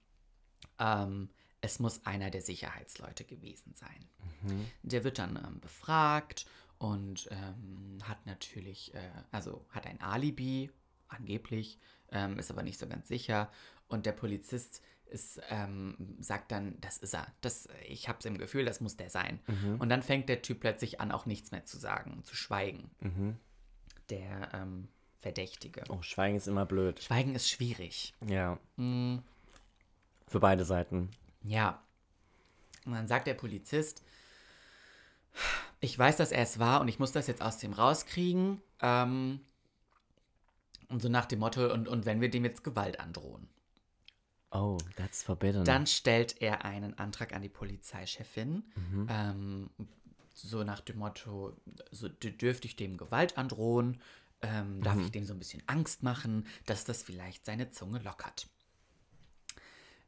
[0.79, 1.29] Ähm,
[1.61, 4.09] es muss einer der Sicherheitsleute gewesen sein.
[4.83, 6.47] Der wird dann ähm, befragt
[6.79, 10.71] und ähm, hat natürlich, äh, also hat ein Alibi,
[11.09, 11.79] angeblich,
[12.11, 13.51] ähm, ist aber nicht so ganz sicher.
[13.89, 17.27] Und der Polizist ist, ähm, sagt dann, das ist er.
[17.41, 19.39] Das, ich habe es im Gefühl, das muss der sein.
[19.79, 22.91] Und dann fängt der Typ plötzlich an, auch nichts mehr zu sagen, zu schweigen.
[24.11, 24.89] Der ähm,
[25.25, 25.83] Verdächtige.
[25.89, 27.03] Oh, Schweigen ist immer blöd.
[27.03, 28.13] Schweigen ist schwierig.
[28.29, 28.59] Ja.
[28.77, 29.21] Mm,
[30.29, 31.09] Für beide Seiten.
[31.43, 31.83] Ja.
[32.85, 34.03] Und dann sagt der Polizist,
[35.81, 38.61] ich weiß, dass er es war und ich muss das jetzt aus dem rauskriegen.
[38.83, 39.41] Ähm,
[40.91, 43.49] und so nach dem Motto, und, und wenn wir dem jetzt Gewalt androhen.
[44.51, 45.65] Oh, that's forbidden.
[45.65, 48.63] Dann stellt er einen Antrag an die Polizeichefin.
[49.09, 49.71] Ähm,
[50.35, 51.57] so nach dem Motto,
[51.91, 54.03] so dürfte ich dem Gewalt androhen?
[54.47, 58.47] Ähm, darf ich dem so ein bisschen Angst machen, dass das vielleicht seine Zunge lockert?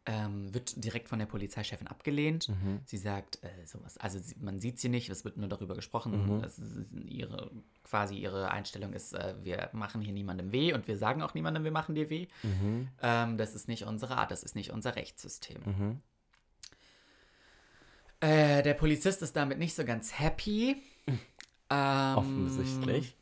[0.08, 2.48] Ähm, wird direkt von der Polizeichefin abgelehnt.
[2.84, 6.12] Sie sagt, äh, sowas, also sie, man sieht sie nicht, es wird nur darüber gesprochen.
[6.44, 7.50] Es ist ihre,
[7.82, 11.64] quasi ihre Einstellung ist, äh, wir machen hier niemandem weh und wir sagen auch niemandem,
[11.64, 12.28] wir machen dir weh.
[13.02, 15.60] Ähm, das ist nicht unsere Art, das ist nicht unser Rechtssystem.
[18.20, 20.82] Äh, der Polizist ist damit nicht so ganz happy.
[21.68, 23.16] Ähm, Offensichtlich.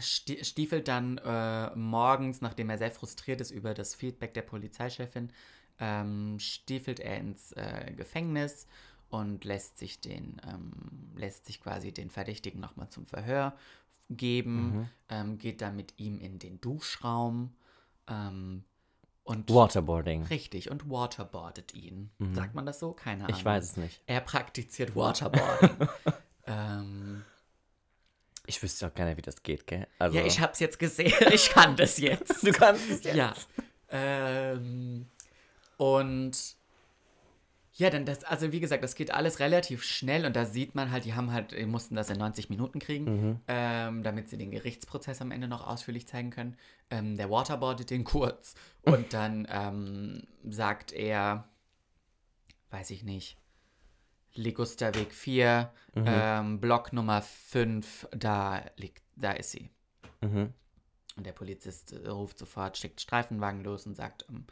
[0.00, 5.30] Sti- stiefelt dann äh, morgens, nachdem er sehr frustriert ist über das Feedback der Polizeichefin,
[5.78, 8.66] ähm, stiefelt er ins äh, Gefängnis
[9.10, 10.72] und lässt sich den, ähm,
[11.16, 13.56] lässt sich quasi den Verdächtigen nochmal zum Verhör
[14.10, 17.54] geben, ähm, geht dann mit ihm in den Duschraum
[18.08, 18.64] ähm,
[19.24, 20.24] und Waterboarding.
[20.24, 22.10] richtig und waterboardet ihn.
[22.34, 22.92] Sagt man das so?
[22.92, 23.36] Keine Ahnung.
[23.36, 24.02] Ich weiß es nicht.
[24.06, 25.88] Er praktiziert Waterboarding.
[26.46, 27.24] ähm,
[28.46, 29.86] Ich wüsste auch gerne, wie das geht, gell?
[29.98, 31.12] Also, Ja, ich hab's jetzt gesehen.
[31.32, 32.46] Ich kann das jetzt.
[32.46, 33.16] Du kannst es jetzt.
[33.16, 33.34] Ja.
[33.90, 35.06] Ähm,
[35.76, 36.56] und
[37.76, 40.92] ja, dann das, also wie gesagt, das geht alles relativ schnell und da sieht man
[40.92, 44.52] halt, die haben halt, die mussten das in 90 Minuten kriegen, ähm, damit sie den
[44.52, 46.56] Gerichtsprozess am Ende noch ausführlich zeigen können.
[46.90, 51.48] Ähm, der waterboardet den kurz und dann ähm, sagt er,
[52.70, 53.38] weiß ich nicht,
[54.34, 59.70] Ligusterweg 4, ähm, Block Nummer 5, da liegt, da ist sie.
[60.20, 60.52] Mhm.
[61.16, 64.46] Und der Polizist äh, ruft sofort, schickt Streifenwagen los und sagt, ähm,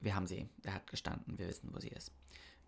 [0.00, 2.12] wir haben sie, er hat gestanden, wir wissen, wo sie ist.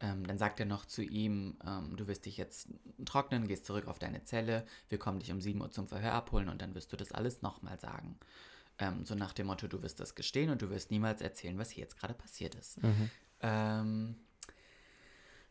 [0.00, 2.68] Ähm, dann sagt er noch zu ihm, ähm, du wirst dich jetzt
[3.06, 6.48] trocknen, gehst zurück auf deine Zelle, wir kommen dich um 7 Uhr zum Verhör abholen
[6.48, 8.18] und dann wirst du das alles nochmal sagen.
[8.78, 11.70] Ähm, so nach dem Motto, du wirst das gestehen und du wirst niemals erzählen, was
[11.70, 12.78] hier jetzt gerade passiert ist.
[13.40, 14.16] Ähm,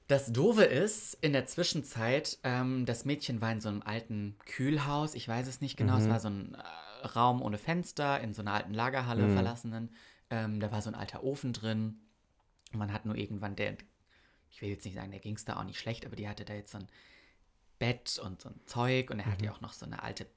[0.08, 5.15] das Doofe ist, in der Zwischenzeit, ähm, das Mädchen war in so einem alten Kühlhaus,
[5.15, 8.41] ich weiß es nicht genau, es war so ein äh, Raum ohne Fenster, in so
[8.41, 9.89] einer alten Lagerhalle verlassenen.
[10.30, 12.00] Ähm, da war so ein alter Ofen drin.
[12.72, 13.78] Und man hat nur irgendwann, der,
[14.50, 16.46] ich will jetzt nicht sagen, der ging es da auch nicht schlecht, aber die hatte
[16.46, 16.88] da jetzt so ein
[17.80, 20.28] Bett und so ein Zeug und er hat ihr auch noch so eine alte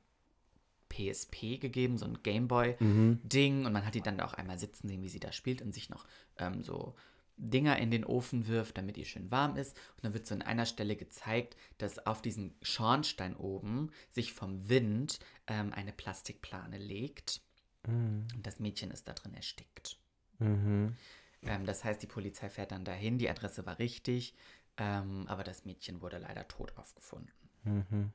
[0.89, 3.67] PSP gegeben, so ein Gameboy-Ding.
[3.67, 5.75] Und man hat die dann da auch einmal sitzen sehen, wie sie da spielt und
[5.75, 6.07] sich noch
[6.39, 6.95] ähm, so
[7.39, 9.77] Dinger in den Ofen wirft, damit die schön warm ist.
[9.97, 14.69] Und dann wird so an einer Stelle gezeigt, dass auf diesen Schornstein oben sich vom
[14.69, 17.41] Wind ähm, eine Plastikplane legt.
[17.87, 19.99] Und das Mädchen ist da drin erstickt.
[20.39, 20.97] Mhm.
[21.43, 24.35] Ähm, das heißt, die Polizei fährt dann dahin, die Adresse war richtig,
[24.77, 27.33] ähm, aber das Mädchen wurde leider tot aufgefunden.
[27.65, 28.13] Mhm.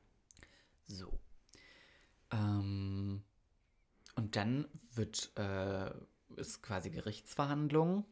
[0.84, 1.18] So.
[2.30, 3.22] Ähm,
[4.16, 5.90] und dann wird, äh,
[6.36, 8.04] ist quasi Gerichtsverhandlung.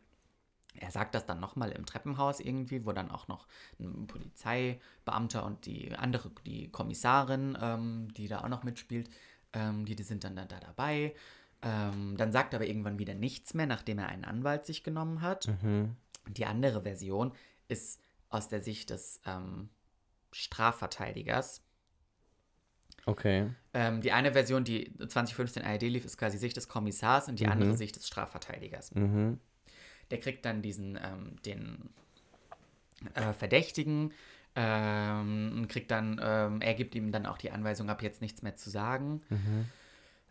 [0.75, 3.47] Er sagt das dann nochmal im Treppenhaus irgendwie, wo dann auch noch
[3.79, 9.11] ein Polizeibeamter und die andere, die Kommissarin, ähm, die da auch noch mitspielt,
[9.53, 11.15] ähm, die, die sind dann da, da dabei.
[11.63, 15.21] Ähm, dann sagt er aber irgendwann wieder nichts mehr, nachdem er einen Anwalt sich genommen
[15.21, 15.49] hat.
[15.63, 15.97] Mhm.
[16.29, 17.33] Die andere Version
[17.69, 19.69] ist aus der Sicht des ähm,
[20.33, 21.63] Strafverteidigers.
[23.05, 23.51] Okay.
[23.75, 27.47] Ähm, die eine Version, die 2015 ARD lief, ist quasi Sicht des Kommissars und die
[27.47, 28.95] andere Sicht des Strafverteidigers.
[28.95, 29.41] Mhm.
[30.13, 31.91] Der kriegt dann diesen, ähm, den
[33.15, 34.13] äh, Verdächtigen
[34.55, 38.43] ähm, und kriegt dann, ähm, er gibt ihm dann auch die Anweisung, ab jetzt nichts
[38.43, 39.23] mehr zu sagen.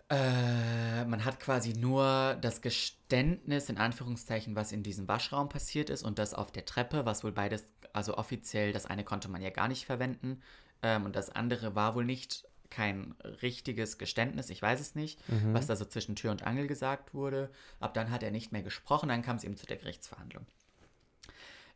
[0.10, 6.04] Äh, man hat quasi nur das Geständnis, in Anführungszeichen, was in diesem Waschraum passiert ist
[6.04, 9.50] und das auf der Treppe, was wohl beides, also offiziell, das eine konnte man ja
[9.50, 10.42] gar nicht verwenden
[10.84, 15.20] ähm, und das andere war wohl nicht kein richtiges Geständnis, ich weiß es nicht,
[15.54, 17.52] was da so zwischen Tür und Angel gesagt wurde.
[17.80, 20.46] Ab dann hat er nicht mehr gesprochen, dann kam es eben zu der Gerichtsverhandlung.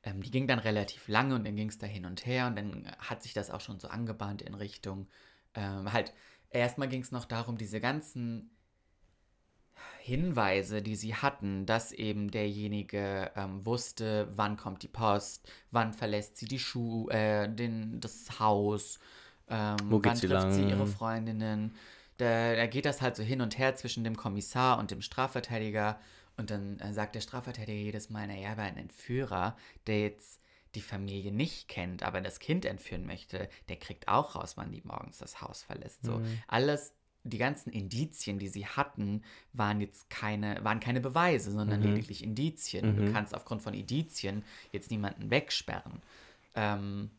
[0.03, 2.55] Ähm, die ging dann relativ lange und dann ging es da hin und her und
[2.55, 5.07] dann hat sich das auch schon so angebahnt in Richtung,
[5.55, 6.13] ähm, halt,
[6.49, 8.51] erstmal ging es noch darum, diese ganzen
[9.99, 16.37] Hinweise, die sie hatten, dass eben derjenige ähm, wusste, wann kommt die Post, wann verlässt
[16.37, 18.99] sie die Schuh, äh, den, das Haus,
[19.49, 21.75] ähm, Wo geht wann sie trifft sie ihre Freundinnen.
[22.17, 25.99] Da, da geht das halt so hin und her zwischen dem Kommissar und dem Strafverteidiger.
[26.37, 29.55] Und dann äh, sagt der Strafverteidiger jedes Mal, naja, aber ein Entführer,
[29.87, 30.41] der jetzt
[30.75, 34.81] die Familie nicht kennt, aber das Kind entführen möchte, der kriegt auch raus, wann die
[34.83, 36.03] morgens das Haus verlässt.
[36.03, 36.43] So Mhm.
[36.47, 41.87] alles, die ganzen Indizien, die sie hatten, waren jetzt keine, waren keine Beweise, sondern Mhm.
[41.87, 42.95] lediglich Indizien.
[42.97, 43.13] Du Mhm.
[43.13, 46.01] kannst aufgrund von Indizien jetzt niemanden wegsperren.
[46.55, 47.11] Ähm,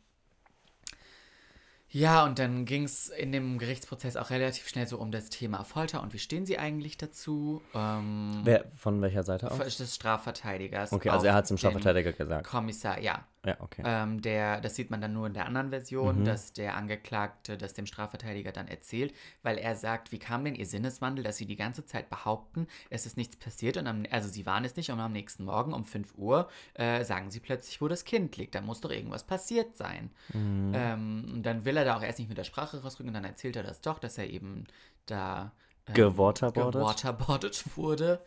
[1.88, 5.64] ja, und dann ging es in dem Gerichtsprozess auch relativ schnell so um das Thema
[5.64, 7.62] Folter und wie stehen sie eigentlich dazu?
[7.74, 9.76] Ähm, Wer, von welcher Seite aus?
[9.76, 10.92] des Strafverteidigers.
[10.92, 12.46] Okay, also er hat zum den Strafverteidiger gesagt.
[12.46, 13.24] Kommissar, ja.
[13.46, 13.82] Ja, okay.
[13.84, 16.24] Ähm, der, das sieht man dann nur in der anderen Version, Mhm.
[16.24, 20.66] dass der Angeklagte das dem Strafverteidiger dann erzählt, weil er sagt, wie kam denn ihr
[20.66, 24.44] Sinneswandel, dass sie die ganze Zeit behaupten, es ist nichts passiert und am, also sie
[24.46, 27.86] waren es nicht und am nächsten Morgen um 5 Uhr äh, sagen sie plötzlich, wo
[27.86, 28.56] das Kind liegt.
[28.56, 30.10] Da muss doch irgendwas passiert sein.
[30.34, 30.72] Mhm.
[30.74, 33.24] Ähm, und dann will er da auch erst nicht mit der Sprache rausrücken und dann
[33.24, 34.64] erzählt er das doch, dass er eben
[35.06, 35.52] da
[35.86, 36.80] ähm, Gewaterboardet?
[36.80, 38.20] gewaterboardet wurde.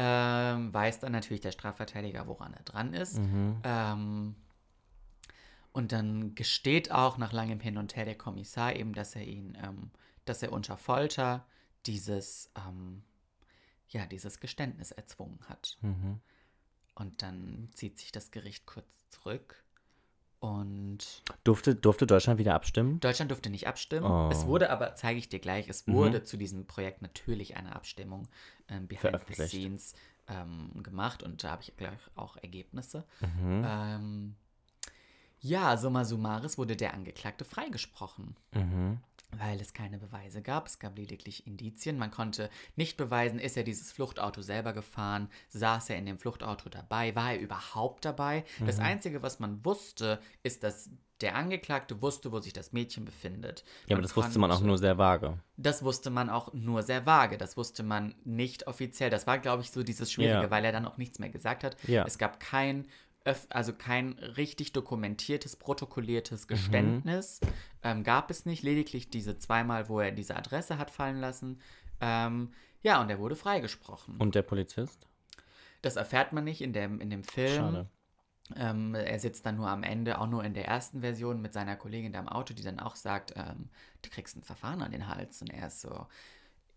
[0.00, 3.18] Ähm, weiß dann natürlich der Strafverteidiger, woran er dran ist.
[3.18, 3.60] Mhm.
[3.64, 4.36] Ähm,
[5.72, 9.58] und dann gesteht auch nach langem Hin und Her der Kommissar eben, dass er ihn,
[9.60, 9.90] ähm,
[10.24, 11.44] dass er unter Folter
[11.86, 13.02] dieses, ähm,
[13.88, 15.78] ja, dieses Geständnis erzwungen hat.
[15.80, 16.20] Mhm.
[16.94, 19.64] Und dann zieht sich das Gericht kurz zurück.
[20.40, 20.98] Und
[21.42, 23.00] Durfte, durfte Deutschland wieder abstimmen?
[23.00, 24.06] Deutschland durfte nicht abstimmen.
[24.06, 24.28] Oh.
[24.30, 25.94] Es wurde aber, zeige ich dir gleich, es Mhm.
[25.94, 28.28] wurde zu diesem Projekt natürlich eine Abstimmung
[28.68, 29.94] ähm, behind the scenes
[30.28, 33.04] ähm, gemacht und da habe ich gleich auch Ergebnisse.
[33.20, 33.64] Mhm.
[33.66, 34.34] Ähm,
[35.40, 38.98] ja, summa summaris wurde der Angeklagte freigesprochen, Mhm.
[39.36, 40.66] Weil es keine Beweise gab.
[40.66, 41.98] Es gab lediglich Indizien.
[41.98, 46.68] Man konnte nicht beweisen, ist er dieses Fluchtauto selber gefahren, saß er in dem Fluchtauto
[46.70, 48.44] dabei, war er überhaupt dabei.
[48.64, 48.84] Das Mhm.
[48.84, 53.64] Einzige, was man wusste, ist, dass der Angeklagte wusste, wo sich das Mädchen befindet.
[53.88, 55.38] Ja, aber das wusste man auch konnte- nur sehr vage.
[55.56, 57.36] das wusste man auch nur sehr vage.
[57.38, 59.10] Das wusste man nicht offiziell.
[59.10, 60.50] Das war, glaube ich, so dieses Schwierige, Ja.
[60.50, 61.76] weil er dann auch nichts mehr gesagt hat.
[61.88, 62.04] Ja.
[62.06, 62.86] Es gab kein,
[63.50, 66.48] also kein richtig dokumentiertes, protokolliertes Mhm.
[66.48, 67.40] Geständnis.
[67.82, 68.62] Ähm, gab es nicht.
[68.62, 71.60] Lediglich diese zweimal, wo er diese Adresse hat fallen lassen.
[72.00, 74.16] Ähm, ja, und er wurde freigesprochen.
[74.18, 75.06] Und der Polizist?
[75.82, 77.56] das erfährt man nicht in dem, in dem Film.
[77.56, 77.88] Schade.
[78.56, 81.76] Ähm, er sitzt dann nur am Ende, auch nur in der ersten Version mit seiner
[81.76, 83.68] Kollegin da im Auto, die dann auch sagt, ähm,
[84.02, 85.42] du kriegst ein Verfahren an den Hals.
[85.42, 86.06] Und er ist so,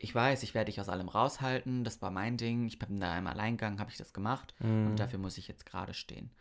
[0.04, 3.18] ich weiß, ich werde dich aus allem raushalten, das war mein Ding, ich bin da
[3.18, 4.88] im Alleingang, habe ich das gemacht Mhm.
[4.88, 6.32] und dafür muss ich jetzt gerade stehen.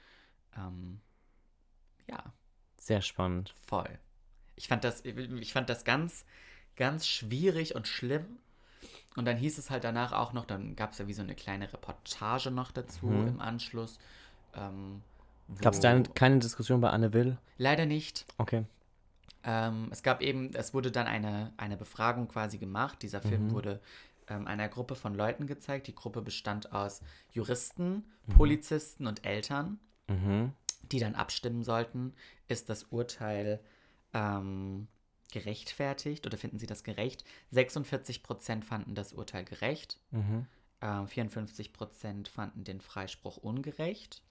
[0.57, 1.01] Ähm,
[2.07, 2.33] ja,
[2.79, 3.55] Sehr spannend.
[3.67, 3.99] voll.
[4.57, 6.25] Ich fand das, ich fand das ganz,
[6.77, 8.39] ganz schwierig und schlimm.
[9.17, 11.35] Und dann hieß es halt danach auch noch, dann gab es ja wie so eine
[11.35, 13.29] kleine Reportage noch dazu Mhm.
[13.29, 13.99] im Anschluss.
[14.55, 15.03] Ähm,
[15.61, 17.37] Gab es da keine Diskussion bei Anne Will?
[17.59, 18.25] Leider nicht.
[18.39, 18.65] Okay.
[19.43, 23.03] Ähm, es gab eben, es wurde dann eine, eine Befragung quasi gemacht.
[23.03, 23.51] Dieser Film Mhm.
[23.53, 23.81] wurde
[24.29, 25.87] ähm, einer Gruppe von Leuten gezeigt.
[25.87, 27.01] Die Gruppe bestand aus
[27.33, 28.33] Juristen, Mhm.
[28.35, 30.53] Polizisten und Eltern, Mhm.
[30.83, 32.15] die dann abstimmen sollten,
[32.49, 33.61] ist das Urteil
[34.13, 34.89] ähm,
[35.33, 37.25] gerechtfertigt oder finden sie das gerecht?
[37.53, 40.47] 46% fanden das Urteil gerecht, Mhm.
[40.83, 44.23] ähm, 54% fanden den Freispruch ungerecht.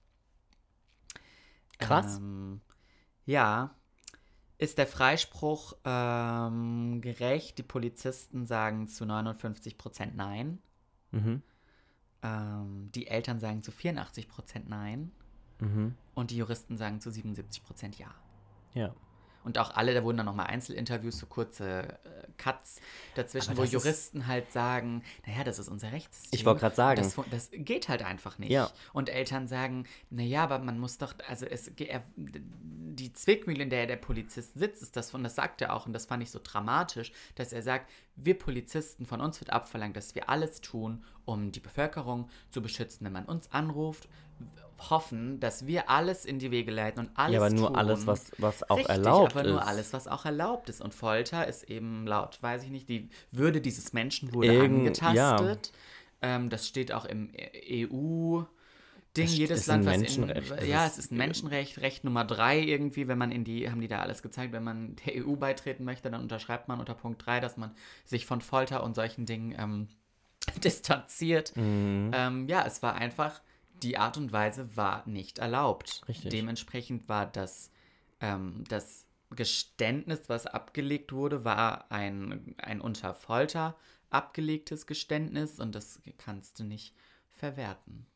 [1.78, 2.18] Krass.
[2.18, 2.60] Ähm,
[3.26, 3.74] ja.
[4.60, 7.56] Ist der Freispruch ähm, gerecht?
[7.56, 10.58] Die Polizisten sagen zu 59% Nein.
[11.12, 11.42] Mhm.
[12.22, 15.12] Ähm, die Eltern sagen zu 84% Nein.
[15.60, 15.94] Mhm.
[16.12, 18.14] Und die Juristen sagen zu 77% Ja.
[18.74, 18.94] Ja.
[19.42, 22.80] Und auch alle, da wurden dann nochmal Einzelinterviews, so kurze äh, Cuts
[23.14, 26.38] dazwischen, wo Juristen halt sagen, naja, das ist unser Rechtssystem.
[26.38, 27.02] Ich wollte gerade sagen.
[27.02, 28.50] Das, das geht halt einfach nicht.
[28.50, 28.70] Ja.
[28.92, 33.86] Und Eltern sagen, naja, aber man muss doch, also es, er, die Zwickmühle, in der
[33.86, 36.40] der Polizist sitzt, ist das, und das sagt er auch, und das fand ich so
[36.42, 41.52] dramatisch, dass er sagt, wir Polizisten, von uns wird abverlangt, dass wir alles tun, um
[41.52, 43.04] die Bevölkerung zu beschützen.
[43.06, 44.08] Wenn man uns anruft,
[44.88, 47.76] hoffen, dass wir alles in die Wege leiten und alles ja, aber nur tun.
[47.76, 49.50] alles, was, was auch Richtig, erlaubt aber ist.
[49.50, 50.80] nur alles, was auch erlaubt ist.
[50.80, 55.72] Und Folter ist eben laut, weiß ich nicht, die Würde dieses Menschen wurde Irgend- angetastet.
[56.22, 57.30] Ähm, das steht auch im
[57.70, 58.42] EU.
[59.16, 60.62] Ding, Das jedes ist Land, ein was Menschenrecht.
[60.62, 60.68] in.
[60.70, 63.88] Ja, es ist ein Menschenrecht, Recht Nummer drei irgendwie, wenn man in die, haben die
[63.88, 67.40] da alles gezeigt, wenn man der EU beitreten möchte, dann unterschreibt man unter Punkt 3,
[67.40, 67.72] dass man
[68.04, 69.88] sich von Folter und solchen Dingen ähm,
[70.62, 71.56] distanziert.
[71.56, 72.12] Mhm.
[72.14, 73.40] Ähm, ja, es war einfach,
[73.82, 76.02] die Art und Weise war nicht erlaubt.
[76.08, 76.30] Richtig.
[76.30, 77.70] Dementsprechend war das,
[78.20, 83.76] ähm, das Geständnis, was abgelegt wurde, war ein, ein unter Folter
[84.10, 86.94] abgelegtes Geständnis und das kannst du nicht
[87.28, 88.06] verwerten.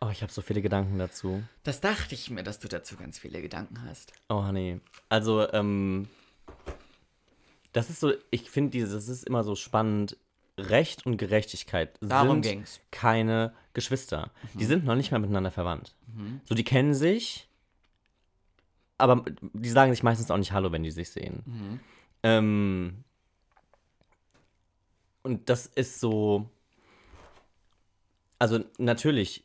[0.00, 1.42] Oh, ich habe so viele Gedanken dazu.
[1.62, 4.14] Das dachte ich mir, dass du dazu ganz viele Gedanken hast.
[4.30, 4.80] Oh, nee.
[5.10, 6.08] Also, ähm,
[7.72, 10.16] das ist so, ich finde dieses, das ist immer so spannend.
[10.68, 12.80] Recht und Gerechtigkeit Darum sind ging's.
[12.90, 14.30] keine Geschwister.
[14.54, 15.94] Die sind noch nicht mal miteinander verwandt.
[16.44, 17.48] So, die kennen sich,
[18.98, 21.80] aber die sagen sich meistens auch nicht Hallo, wenn die sich sehen.
[22.22, 23.04] Ähm,
[25.22, 26.48] und das ist so.
[28.38, 29.44] Also, natürlich,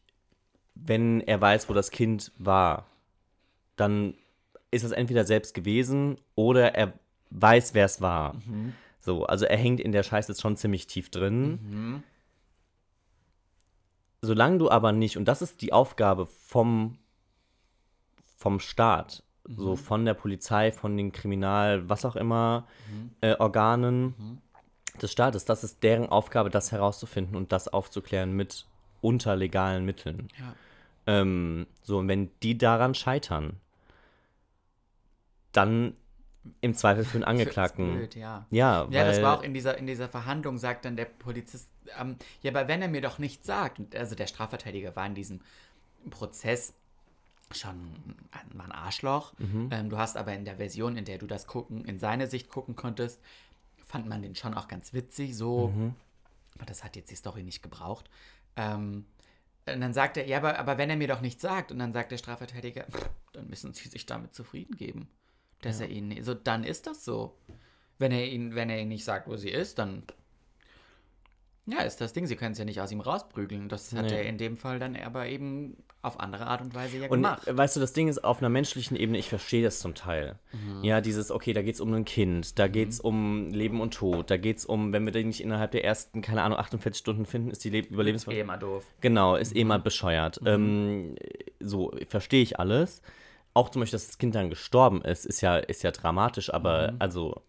[0.73, 2.85] wenn er weiß, wo das Kind war,
[3.75, 4.15] dann
[4.71, 6.93] ist es entweder selbst gewesen oder er
[7.29, 8.35] weiß, wer es war.
[9.05, 12.03] So, also er hängt in der Scheiße jetzt schon ziemlich tief drin.
[14.21, 16.97] Solange du aber nicht, und das ist die Aufgabe vom,
[18.35, 22.67] vom Staat, so von der Polizei, von den Kriminal, was auch immer,
[23.21, 24.41] äh, Organen
[24.99, 28.65] des Staates, das ist deren Aufgabe, das herauszufinden und das aufzuklären mit
[29.01, 30.29] unter legalen Mitteln.
[30.39, 30.55] Ja.
[31.05, 33.57] Ähm, so, und wenn die daran scheitern,
[35.51, 35.95] dann
[36.61, 37.93] im Zweifel für den Angeklagten.
[37.95, 38.45] Blöd, ja.
[38.49, 41.69] Ja, Ja, das war auch in dieser, in dieser Verhandlung, sagt dann der Polizist,
[41.99, 45.41] ähm, ja, aber wenn er mir doch nichts sagt, also der Strafverteidiger war in diesem
[46.09, 46.73] Prozess
[47.51, 47.75] schon
[48.31, 49.33] ein Arschloch.
[49.37, 49.69] Mhm.
[49.71, 52.49] Ähm, du hast aber in der Version, in der du das gucken, in seine Sicht
[52.49, 53.21] gucken konntest,
[53.85, 55.69] fand man den schon auch ganz witzig, so.
[55.69, 55.93] Mhm.
[56.55, 58.09] Aber das hat jetzt die Story nicht gebraucht.
[58.55, 59.05] Ähm,
[59.67, 61.93] und dann sagt er, ja, aber, aber wenn er mir doch nichts sagt, und dann
[61.93, 62.85] sagt der Strafverteidiger,
[63.33, 65.07] dann müssen sie sich damit zufrieden geben.
[65.61, 67.35] Dass er ihnen, so, dann ist das so.
[67.97, 70.03] Wenn er ihn, wenn er ihnen nicht sagt, wo sie ist, dann
[71.67, 72.27] ja, ist das Ding.
[72.27, 73.69] Sie können es ja nicht aus ihm rausprügeln.
[73.69, 74.13] Das hat Nee.
[74.17, 77.47] er in dem Fall dann aber eben auf andere Art und Weise ja Und gemacht.
[77.47, 80.37] äh, weißt du, das Ding ist auf einer menschlichen Ebene, ich verstehe das zum Teil.
[80.53, 80.83] Mhm.
[80.83, 83.95] Ja, dieses, okay, da geht es um ein Kind, da geht es um Leben und
[83.95, 86.99] Tod, da geht es um, wenn wir den nicht innerhalb der ersten, keine Ahnung, 48
[86.99, 88.43] Stunden finden, ist die Le eh Überlebensfähigkeit.
[88.43, 88.85] immer doof.
[89.01, 90.39] Genau, ist eh mal bescheuert.
[90.45, 91.15] Ähm,
[91.59, 93.01] so, verstehe ich alles.
[93.55, 96.93] Auch zum Beispiel, dass das Kind dann gestorben ist, ist ja, ist ja dramatisch, aber
[96.99, 97.41] also,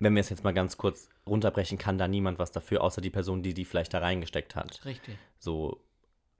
[0.00, 3.10] wenn wir es jetzt mal ganz kurz runterbrechen, kann da niemand was dafür, außer die
[3.10, 4.84] Person, die die vielleicht da reingesteckt hat.
[4.84, 5.16] Richtig.
[5.38, 5.80] So.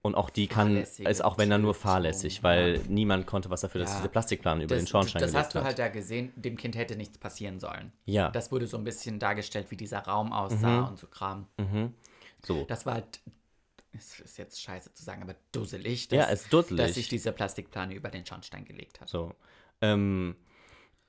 [0.04, 2.82] Und auch die kann, ist auch wenn dann nur fahrlässig, weil ja.
[2.88, 3.96] niemand konnte was dafür, dass Ja.
[3.98, 5.64] diese Plastikplanen über Das, den Schornstein das hast du hat.
[5.66, 7.92] halt da gesehen, dem Kind hätte nichts passieren sollen.
[8.04, 11.46] ja, Das wurde so ein bisschen dargestellt, wie dieser Raum aussah und so Kram.
[12.44, 12.64] so.
[12.66, 13.20] Das war halt,
[13.92, 16.84] es ist jetzt scheiße zu sagen, aber dusselig, dass, Ja, es ist dusselig.
[16.84, 19.08] dass sich diese Plastikplane über den Schornstein gelegt hat.
[19.08, 19.34] So.
[19.80, 20.36] Ähm,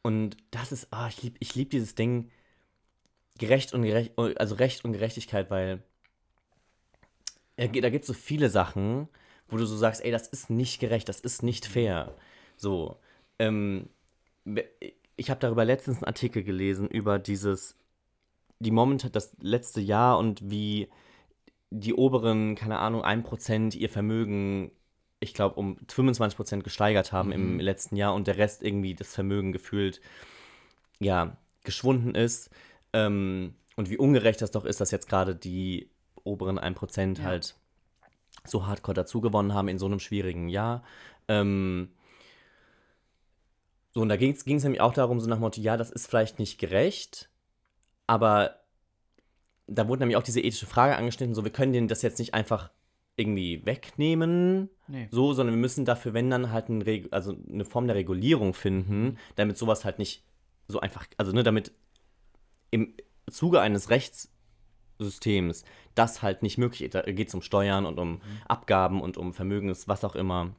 [0.02, 2.30] und das ist, ah, ich liebe ich lieb dieses Ding,
[3.38, 5.82] gerecht und gerecht, also Recht und Gerechtigkeit, weil
[7.56, 9.08] da gibt es so viele Sachen,
[9.48, 12.16] wo du so sagst, ey, das ist nicht gerecht, das ist nicht fair.
[12.58, 13.00] So.
[13.40, 13.90] Ähm,
[15.16, 17.76] ich habe darüber letztens einen Artikel gelesen, über dieses,
[18.60, 20.90] die momentan, das letzte Jahr und wie
[21.76, 24.72] die oberen, keine Ahnung, 1% ihr Vermögen,
[25.20, 29.52] ich glaube, um 25% gesteigert haben im letzten Jahr und der Rest irgendwie das Vermögen
[29.52, 30.00] gefühlt,
[31.00, 32.52] ja, geschwunden ist.
[32.94, 35.90] Ähm, und wie ungerecht das doch ist, dass jetzt gerade die
[36.24, 37.26] oberen 1% Ja.
[37.26, 37.56] halt
[38.46, 40.84] so hardcore dazugewonnen haben in so einem schwierigen Jahr.
[41.28, 41.90] Ähm,
[43.94, 46.08] so, und da ging es nämlich auch darum, so nach dem Motto, ja, das ist
[46.08, 47.30] vielleicht nicht gerecht,
[48.06, 48.62] aber
[49.68, 52.34] da wurde nämlich auch diese ethische Frage angeschnitten, so, wir können denen das jetzt nicht
[52.34, 52.70] einfach
[53.16, 55.07] irgendwie wegnehmen, Nee.
[55.11, 59.18] so, sondern wir müssen dafür, wenn dann halt ein also eine Form der Regulierung finden,
[59.36, 60.24] damit sowas halt nicht
[60.68, 61.72] so einfach, also ne, damit
[62.72, 62.95] im
[63.30, 65.64] Zuge eines Rechtssystems
[65.95, 66.95] das halt nicht möglich ist.
[66.95, 70.55] Da geht es um Steuern und um Abgaben und um Vermögens, was auch immer.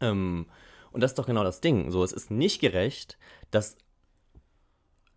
[0.00, 0.46] Ähm,
[0.90, 1.90] und das ist doch genau das Ding.
[1.90, 3.18] So, es ist nicht gerecht,
[3.50, 3.76] dass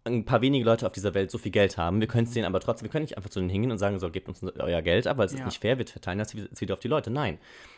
[0.07, 1.99] ein paar wenige Leute auf dieser Welt so viel Geld haben.
[1.99, 3.99] Wir können es denen aber trotzdem, wir können nicht einfach zu denen hingehen und sagen,
[3.99, 5.45] so, gebt uns euer Geld ab, weil es ist Ja.
[5.45, 7.11] nicht fair, wir verteilen das wieder auf die Leute.
[7.11, 7.37] Nein.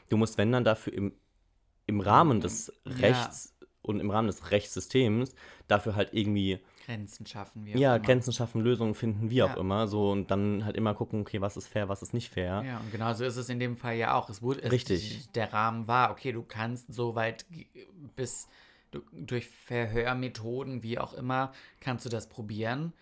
[0.10, 1.14] Du musst, wenn dann dafür im,
[1.88, 2.92] im Rahmen des Ja.
[2.94, 5.34] Rechts und im Rahmen des Rechtssystems
[5.68, 7.78] dafür halt irgendwie Grenzen schaffen wir.
[7.78, 9.58] ja, Grenzen schaffen, Lösungen finden, wie auch Ja.
[9.58, 9.88] immer.
[9.88, 12.64] So und dann halt immer gucken, okay, was ist fair, was ist nicht fair.
[12.66, 14.30] Ja, und genauso ist es in dem Fall ja auch.
[14.30, 15.30] Es wurde, es, Richtig.
[15.34, 17.46] Der Rahmen war, okay, du kannst so weit
[18.16, 18.48] bis
[18.92, 22.94] du, durch Verhörmethoden, wie auch immer, kannst du das probieren.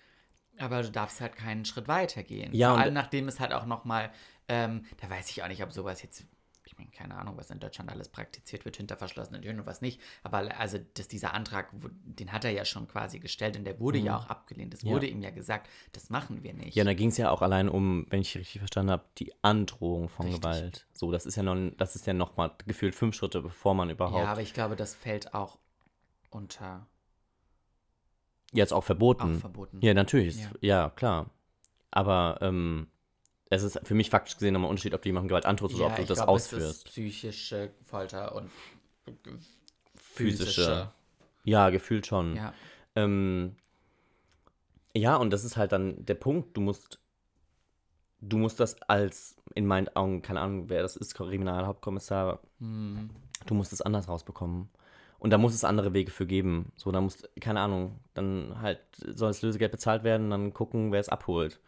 [0.60, 2.54] Aber du darfst halt keinen Schritt weiter gehen.
[2.54, 4.12] Ja, Vor allem nachdem es halt auch nochmal,
[4.48, 6.26] ähm, da weiß ich auch nicht, ob sowas jetzt,
[6.66, 9.82] ich meine, keine Ahnung, was in Deutschland alles praktiziert wird hinter verschlossenen Türen und was
[9.82, 10.02] nicht.
[10.24, 11.70] Aber also, dass dieser Antrag,
[12.04, 14.74] den hat er ja schon quasi gestellt und der wurde ja auch abgelehnt.
[14.74, 14.88] Es Mhm.
[14.90, 14.96] Ja.
[14.96, 16.76] wurde ihm ja gesagt, das machen wir nicht.
[16.76, 20.10] Ja, da ging es ja auch allein um, wenn ich richtig verstanden habe, die Androhung
[20.10, 20.42] von Richtig.
[20.42, 20.88] Gewalt.
[20.92, 23.92] So, das ist ja noch, das ist ja noch mal gefühlt fünf Schritte, bevor man
[23.92, 24.18] überhaupt.
[24.24, 25.60] Ja, aber ich glaube, das fällt auch
[26.38, 26.88] unter.
[28.54, 29.36] Jetzt auch verboten.
[29.36, 29.80] Auch verboten.
[29.82, 30.38] Ja, natürlich.
[30.38, 30.44] Ja.
[30.44, 31.30] Ja, ja klar.
[31.92, 32.88] Aber ähm,
[33.50, 35.88] es ist für mich faktisch gesehen nochmal ein Unterschied, ob du jemandem Gewalt antust oder
[35.88, 36.78] ob du das glaub, es ausführst.
[36.78, 38.50] ist psychische Folter und
[39.96, 40.92] Physische.
[41.44, 42.36] Ja, gefühlt schon.
[42.36, 42.54] Ja.
[42.96, 43.56] Ähm,
[44.96, 46.58] ja, und das ist halt dann der Punkt.
[46.58, 47.00] Du musst,
[48.20, 53.10] du musst das als, in meinen Augen, keine Ahnung, wer das ist, Kriminalhauptkommissar, Hm.
[53.46, 54.70] du musst es anders rausbekommen.
[55.20, 56.72] Und da muss es andere Wege für geben.
[56.76, 61.00] So, da muss, keine Ahnung, dann halt soll das Lösegeld bezahlt werden, dann gucken, wer
[61.00, 61.60] es abholt.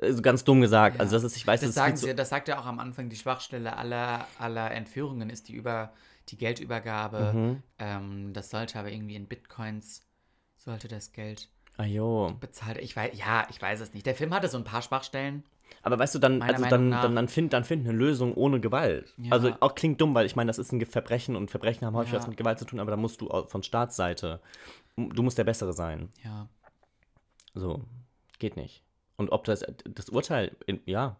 [0.00, 1.00] Also ganz dumm gesagt.
[1.00, 3.08] Also das ist, ich weiß, das, das, sagen sie, das sagt er auch am Anfang,
[3.08, 5.92] die Schwachstelle aller, aller Entführungen ist die, über,
[6.28, 7.32] die Geldübergabe.
[7.34, 7.62] Mhm.
[7.78, 10.02] Ähm, das sollte aber irgendwie in Bitcoins,
[10.56, 12.36] sollte das Geld Ah jo.
[12.40, 12.78] bezahlt.
[12.78, 14.06] Ich weiß, ja, ich weiß es nicht.
[14.06, 15.42] Der Film hatte so ein paar Schwachstellen.
[15.82, 18.60] Aber weißt du, dann, Meiner also dann, dann, dann find, dann find eine Lösung ohne
[18.60, 19.12] Gewalt.
[19.16, 19.32] Ja.
[19.32, 22.12] Also auch klingt dumm, weil ich meine, das ist ein Verbrechen und Verbrechen haben häufig
[22.12, 22.18] Ja.
[22.18, 24.40] was mit Gewalt zu tun, aber da musst du auch von Staatsseite,
[24.96, 26.10] du musst der Bessere sein.
[26.24, 26.48] Ja.
[27.54, 27.82] So,
[28.38, 28.82] geht nicht.
[29.16, 31.16] Und ob das, das Urteil, in, ja.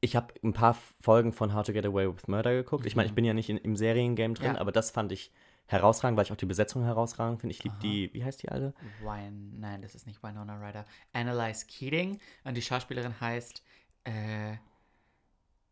[0.00, 2.84] Ich habe ein paar Folgen von How to Get Away with Murder geguckt.
[2.86, 4.60] Ich meine, ich bin ja nicht in, im Seriengame drin, Ja.
[4.60, 5.32] aber das fand ich
[5.66, 7.52] herausragend, weil ich auch die Besetzung herausragend finde.
[7.54, 8.74] Ich liebe die, wie heißt die alle?
[9.02, 10.84] Wine, nein, das ist nicht Winona Ryder.
[11.12, 12.18] Annalise Keating.
[12.44, 13.62] Und die Schauspielerin heißt,
[14.04, 14.56] äh,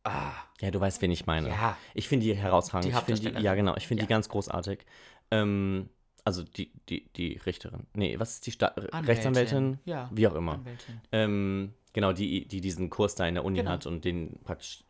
[0.05, 1.49] ah, Ja, du weißt, wen ich meine.
[1.49, 2.87] ja, Ich finde die herausragend.
[2.93, 3.77] Die ich finde die, ja, genau.
[3.77, 4.07] Ich finde Ja.
[4.07, 4.85] die ganz großartig.
[5.31, 5.89] Ähm,
[6.25, 7.87] also die, die, die Richterin.
[7.95, 9.79] Nee, was ist die Sta Rechtsanwältin?
[9.85, 10.09] Ja.
[10.13, 10.55] Wie auch immer.
[10.55, 11.01] Anwältin.
[11.11, 13.73] Ähm, genau, die, die diesen Kurs da in der Uni Genau.
[13.73, 14.85] hat und den praktisch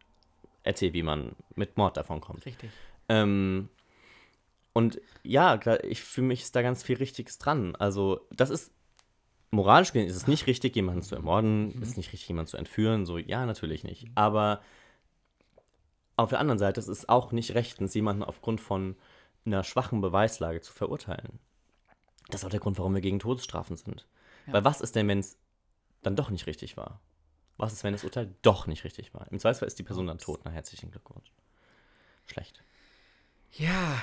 [0.62, 2.44] erzählt, wie man mit Mord davon kommt.
[2.46, 2.70] Richtig.
[3.08, 3.68] Ähm,
[4.72, 7.76] und ja, klar, ich für mich ist da ganz viel Richtiges dran.
[7.76, 8.72] Also, das ist
[9.50, 11.82] moralisch gesehen ist es nicht richtig, jemanden zu ermorden, Mhm.
[11.82, 13.04] ist nicht richtig, jemanden zu entführen.
[13.04, 14.06] So, ja, natürlich nicht.
[14.14, 14.62] Aber
[16.16, 18.96] auf der anderen Seite ist es auch nicht rechtens, jemanden aufgrund von
[19.44, 21.38] einer schwachen Beweislage zu verurteilen.
[22.28, 24.06] Das ist auch der Grund, warum wir gegen Todesstrafen sind.
[24.46, 24.54] Ja.
[24.54, 25.36] Weil was ist denn, wenn es
[26.02, 27.00] dann doch nicht richtig war?
[27.58, 29.26] Was ist, wenn das Urteil doch nicht richtig war?
[29.30, 30.40] Im Zweifelsfall ist die Person dann tot.
[30.44, 31.30] Na, herzlichen Glückwunsch.
[32.26, 32.62] Schlecht.
[33.52, 34.00] Ja.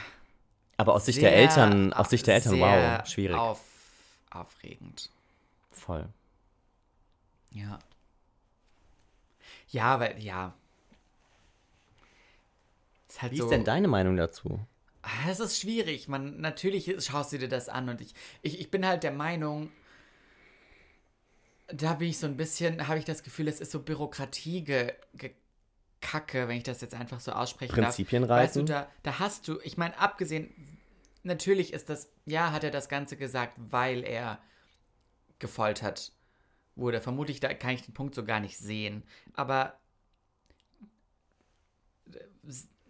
[0.80, 3.36] Aber aus Sicht der Eltern, aus Sicht der Eltern, wow, schwierig.
[3.36, 3.60] Auf,
[4.30, 5.10] aufregend.
[5.72, 6.08] Voll.
[7.52, 7.80] Ja.
[9.68, 10.54] Ja, weil, ja.
[13.10, 14.58] Ist halt Wie so, ist denn deine Meinung dazu?
[15.02, 16.08] Ah, Es ist schwierig.
[16.08, 19.70] Man, natürlich schaust du dir das an und ich, ich, ich bin halt der Meinung,
[21.68, 24.94] da bin ich so ein bisschen, habe ich das Gefühl, es ist so Bürokratie ge,
[26.00, 28.40] gekacke, wenn ich das jetzt einfach so aussprechen Prinzipien darf.
[28.40, 30.50] Weißt du, da, da hast du, ich meine, abgesehen,
[31.24, 34.40] natürlich ist das, ja, hat er das Ganze gesagt, weil er
[35.40, 36.12] gefoltert
[36.76, 37.02] wurde.
[37.02, 39.04] Vermutlich, da kann ich den Punkt so gar nicht sehen.
[39.34, 39.80] Aber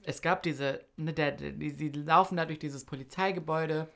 [0.03, 3.89] es gab diese, ne, der, die, die laufen da durch dieses Polizeigebäude.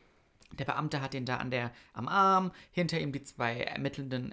[0.59, 4.32] Der Beamte hat ihn da an der, am Arm, hinter ihm die zwei ermittelnden,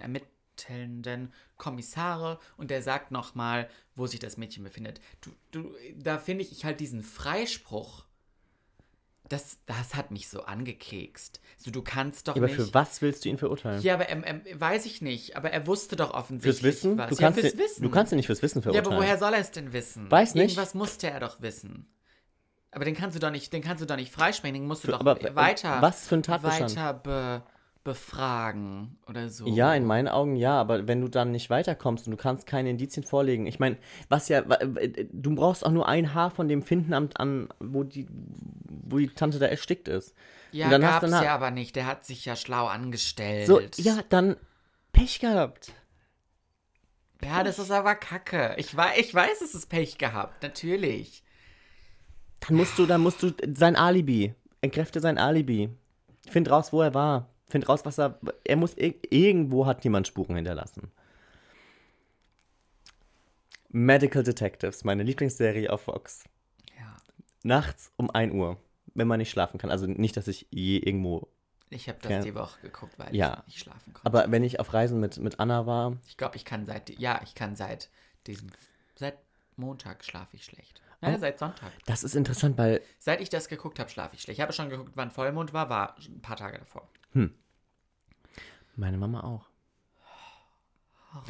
[0.61, 4.99] ermittelnden Kommissare und der sagt nochmal, wo sich das Mädchen befindet.
[5.21, 8.05] Du, du, da finde ich halt diesen Freispruch,
[9.29, 11.39] das, das hat mich so angekekst.
[11.57, 12.55] So, du kannst doch Aber nicht.
[12.55, 13.81] für was willst du ihn verurteilen?
[13.81, 15.37] Ja, aber ähm, ähm, weiß ich nicht.
[15.37, 16.97] Aber er wusste doch offensichtlich fürs Wissen?
[16.97, 17.09] was.
[17.09, 17.83] Du ja, kannst, fürs ihn- Wissen.
[17.83, 18.87] du kannst ihn nicht fürs Wissen ja, verurteilen.
[18.87, 20.11] aber woher soll er es denn wissen?
[20.11, 20.43] Weiß nicht.
[20.51, 21.87] Irgendwas musste er doch wissen.
[22.71, 24.87] Aber den kannst du doch nicht, den kannst du doch nicht freisprechen, den musst du
[24.87, 26.71] Für- doch aber, weiter, was für ein Tatbestand?
[26.75, 27.43] weiter be,
[27.83, 29.47] befragen oder so.
[29.47, 32.69] Ja, in meinen Augen ja, aber wenn du dann nicht weiterkommst und du kannst keine
[32.69, 33.77] Indizien vorlegen, ich meine,
[34.09, 37.83] was ja, äh, du brauchst auch nur ein Haar von dem finden, an, an wo,
[37.83, 38.07] die,
[38.69, 40.13] wo die Tante da erstickt ist.
[40.51, 41.75] Ja, und dann hast gab's du na- ja aber nicht.
[41.75, 43.47] Der hat sich ja schlau angestellt.
[43.47, 44.35] So, ja, dann
[44.91, 45.73] Pech gehabt.
[47.23, 48.55] Ja, das ist aber kacke.
[48.57, 51.23] Ich, wei ich weiß, es ist Pech gehabt, natürlich.
[52.41, 55.69] Dann musst du, dann musst du sein Alibi, entkräfte sein Alibi.
[56.29, 57.30] Find raus, wo er war.
[57.51, 60.91] Find raus, was er, er muss, ir- irgendwo hat jemand Spuren hinterlassen.
[63.69, 66.23] Medical Detectives, meine Lieblingsserie auf Fox.
[66.77, 66.95] Ja.
[67.43, 68.57] Nachts um 1 Uhr,
[68.93, 69.71] wenn man nicht schlafen kann.
[69.71, 71.27] Also nicht, dass ich je irgendwo.
[71.69, 73.43] Ich habe das die Woche geguckt, weil Ja.
[73.47, 74.05] ich nicht schlafen konnte.
[74.05, 77.21] Aber wenn ich auf Reisen mit, mit Anna war, Ich glaube, ich kann seit, ja,
[77.23, 77.89] ich kann seit
[78.27, 78.49] diesem,
[78.95, 79.17] seit
[79.55, 80.81] Montag schlafe ich schlecht.
[80.99, 81.19] Nein, Oh.
[81.19, 81.71] seit Sonntag.
[81.85, 84.37] das ist interessant, weil Seit ich das geguckt habe, schlafe ich schlecht.
[84.37, 86.87] Ich habe schon geguckt, wann Vollmond war, war ein paar Tage davor.
[88.75, 89.49] Meine Mama auch.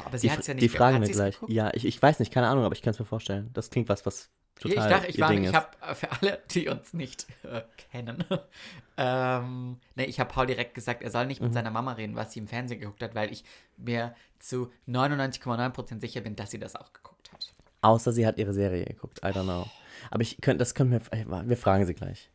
[0.04, 1.34] Aber sie Die, hat es ja nicht die fragen sie's gleich.
[1.34, 1.52] geguckt?
[1.52, 3.50] Ja, ich, ich weiß nicht, keine Ahnung, aber ich kann es mir vorstellen.
[3.52, 5.54] Das klingt was, was Ich total dachte, ich, war, Ding ich ist.
[5.54, 8.24] habe für alle, die uns nicht äh, kennen,
[8.96, 11.46] ähm, nee, ich habe Paul direkt gesagt, er soll nicht Mhm.
[11.48, 13.44] mit seiner Mama reden, was sie im Fernsehen geguckt hat, weil ich
[13.76, 17.52] mir zu 99,9% sicher bin, dass sie das auch geguckt hat.
[17.80, 19.18] Außer sie hat ihre Serie geguckt.
[19.24, 19.66] I don't know.
[20.12, 21.00] Aber ich könnte, das können wir,
[21.48, 22.30] wir fragen sie gleich.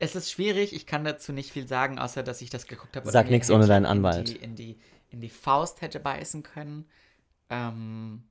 [0.00, 3.10] Es ist schwierig, ich kann dazu nicht viel sagen, außer dass ich das geguckt habe.
[3.10, 4.28] Sag nix ohne deinen in Anwalt.
[4.28, 4.78] Die, in, die,
[5.10, 6.88] in die Faust hätte beißen können.
[7.50, 8.24] Ähm,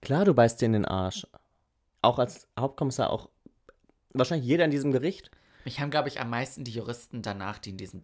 [0.00, 1.26] Klar, du beißt dir in den Arsch.
[2.00, 3.28] Auch als Hauptkommissar, auch
[4.14, 5.30] wahrscheinlich jeder in diesem Gericht.
[5.66, 8.02] mich haben, glaube ich, am meisten die Juristen danach, die in diesem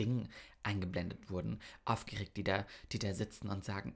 [0.00, 0.28] Ding
[0.62, 3.94] eingeblendet wurden, aufgeregt, die da, die da sitzen und sagen,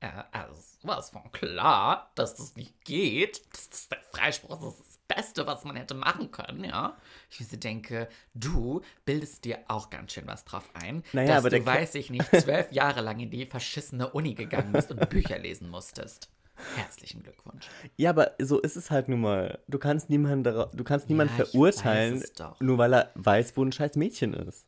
[0.00, 3.42] äh, also was von klar, dass das nicht geht.
[3.52, 6.96] Das ist der Freispruch, das ist Beste, was man hätte machen können, ja.
[7.30, 11.44] Ich mir so denke, du bildest dir auch ganz schön was drauf ein, Naja, dass
[11.44, 15.08] aber du, weiß ich nicht, zwölf Jahre lang in die verschissene Uni gegangen bist und
[15.08, 16.28] Bücher lesen musstest.
[16.76, 17.66] Herzlichen Glückwunsch.
[17.96, 19.58] Ja, aber so ist es halt nun mal.
[19.68, 22.22] Du kannst niemanden, du kannst niemanden Ja, verurteilen,
[22.60, 24.66] nur weil er weiß, wo ein scheiß Mädchen ist.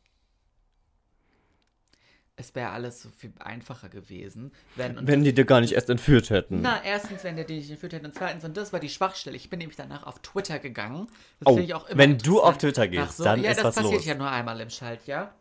[2.37, 5.07] Es wäre alles so viel einfacher gewesen, wenn...
[5.07, 6.59] Wenn die dir gar nicht erst entführt hätten.
[6.61, 9.37] Na, erstens, wenn der dich entführt hätte und zweitens, und das war die Schwachstelle.
[9.37, 11.07] Ich bin nämlich danach auf Twitter gegangen.
[11.39, 12.57] Das Oh, ich auch immer wenn du auf.
[12.57, 14.05] Twitter gehst, so, dann ja, ist das was passiert los.
[14.05, 15.33] ja nur einmal im Schaltjahr.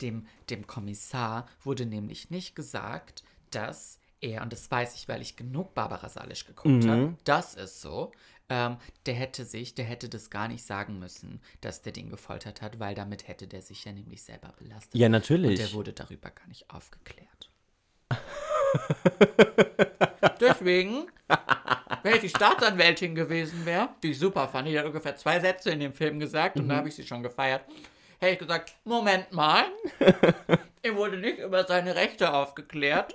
[0.00, 5.34] Dem, dem Kommissar wurde nämlich nicht gesagt, dass er, und das weiß ich, weil ich
[5.34, 6.90] genug Barbara Salisch geguckt Mhm.
[6.90, 8.12] habe, das ist so,
[8.50, 12.62] ähm, der hätte sich, der hätte das gar nicht sagen müssen, dass der den gefoltert
[12.62, 14.94] hat, weil damit hätte der sich ja nämlich selber belastet.
[14.94, 15.58] Ja, Und natürlich.
[15.58, 17.50] der wurde darüber gar nicht aufgeklärt.
[20.40, 21.06] Deswegen,
[22.02, 25.70] wenn ich die Staatsanwältin gewesen wäre, die ich super fand, die hat ungefähr zwei Sätze
[25.70, 27.64] in dem Film gesagt und da habe ich sie schon gefeiert,
[28.18, 29.64] hätte ich gesagt, Moment mal,
[30.82, 33.12] er wurde nicht über seine Rechte aufgeklärt.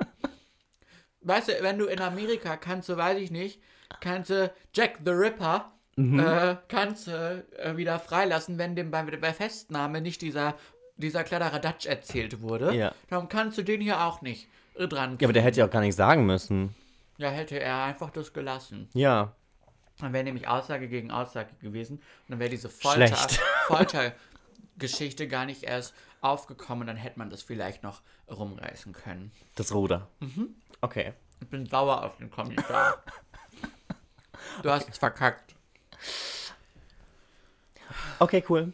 [1.21, 3.61] Weißt du, wenn du in Amerika kannst, du weiß ich nicht,
[3.99, 9.33] kannst du Jack the Ripper äh, kannst du äh, wieder freilassen, wenn dem bei, bei
[9.33, 10.55] Festnahme nicht dieser,
[10.97, 12.73] dieser Kladderadatsch erzählt wurde.
[12.73, 12.93] Ja.
[13.09, 15.71] Darum kannst du den hier auch nicht äh, dran Ja, aber der hätte ja auch
[15.71, 16.73] gar nicht sagen müssen.
[17.17, 18.89] Ja, hätte er einfach das gelassen.
[18.93, 19.33] Ja.
[19.99, 21.97] Dann wäre nämlich Aussage gegen Aussage gewesen.
[21.97, 23.15] Und dann wäre diese Folter.
[23.67, 26.87] Foltergeschichte gar nicht erst aufgekommen.
[26.87, 29.31] Dann hätte man das vielleicht noch rumreißen können.
[29.53, 30.07] Das Ruder.
[30.19, 30.55] Mhm.
[30.81, 31.13] Okay.
[31.39, 32.97] Ich bin sauer auf den Kommissar.
[34.61, 35.55] Du hast es verkackt.
[38.19, 38.73] Okay, cool.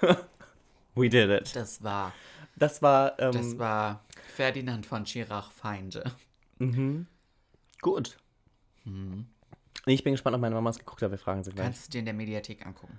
[0.94, 1.54] We did it.
[1.56, 2.12] Das war,
[2.56, 6.04] Das war, ähm, das war Ferdinand von Schirach Feinde.
[7.80, 8.18] gut.
[9.86, 11.10] Ich bin gespannt, ob meine Mama es geguckt hat.
[11.10, 11.66] Wir fragen sie gleich.
[11.66, 12.98] Kannst du dir in der Mediathek angucken.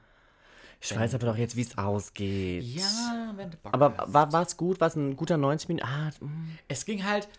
[0.82, 2.64] Ich weiß aber doch jetzt, wie es ausgeht.
[2.64, 4.14] Ja, wenn du Bock Aber hast.
[4.34, 4.82] war es gut?
[4.82, 5.88] War es ein guter 90 Minuten?
[5.88, 6.58] Ah, mm.
[6.68, 7.30] Es ging halt.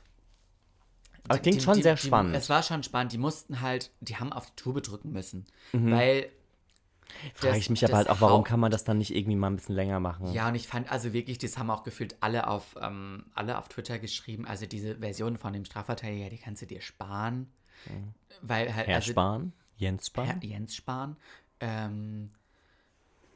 [1.28, 2.36] Aber klingt schon sehr spannend.
[2.36, 3.12] es war schon spannend.
[3.12, 5.46] Die mussten halt, die haben auf die Tube drücken müssen.
[5.72, 6.28] Weil.
[7.34, 9.46] Frage ich mich aber halt auch, warum Haupt- kann man das dann nicht irgendwie mal
[9.48, 10.32] ein bisschen länger machen?
[10.32, 13.68] Ja, und ich fand, also wirklich, das haben auch gefühlt alle auf, ähm, alle auf
[13.68, 14.46] Twitter geschrieben.
[14.46, 17.48] Also diese Version von dem Strafverteidiger, die kannst du dir sparen.
[18.42, 18.86] Weil halt.
[18.86, 19.52] Herr also, Spahn?
[19.76, 20.26] Jens Spahn?
[20.26, 21.16] Herr Jens Spahn.
[21.60, 22.30] Ähm,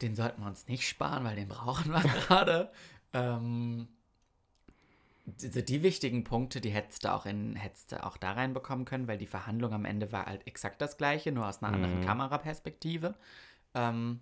[0.01, 2.71] den sollten wir uns nicht sparen, weil den brauchen wir gerade.
[3.13, 3.87] Ähm,
[5.41, 9.07] also die wichtigen Punkte, die hättest du auch in, hättest du auch da reinbekommen können,
[9.07, 13.15] weil die Verhandlung am Ende war halt exakt das gleiche, nur aus einer anderen Kameraperspektive.
[13.73, 14.19] Ähm,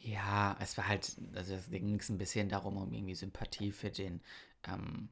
[0.00, 3.90] ja, es war halt, also es ging es ein bisschen darum, um irgendwie Sympathie für
[3.90, 4.20] den
[4.66, 5.08] ähm,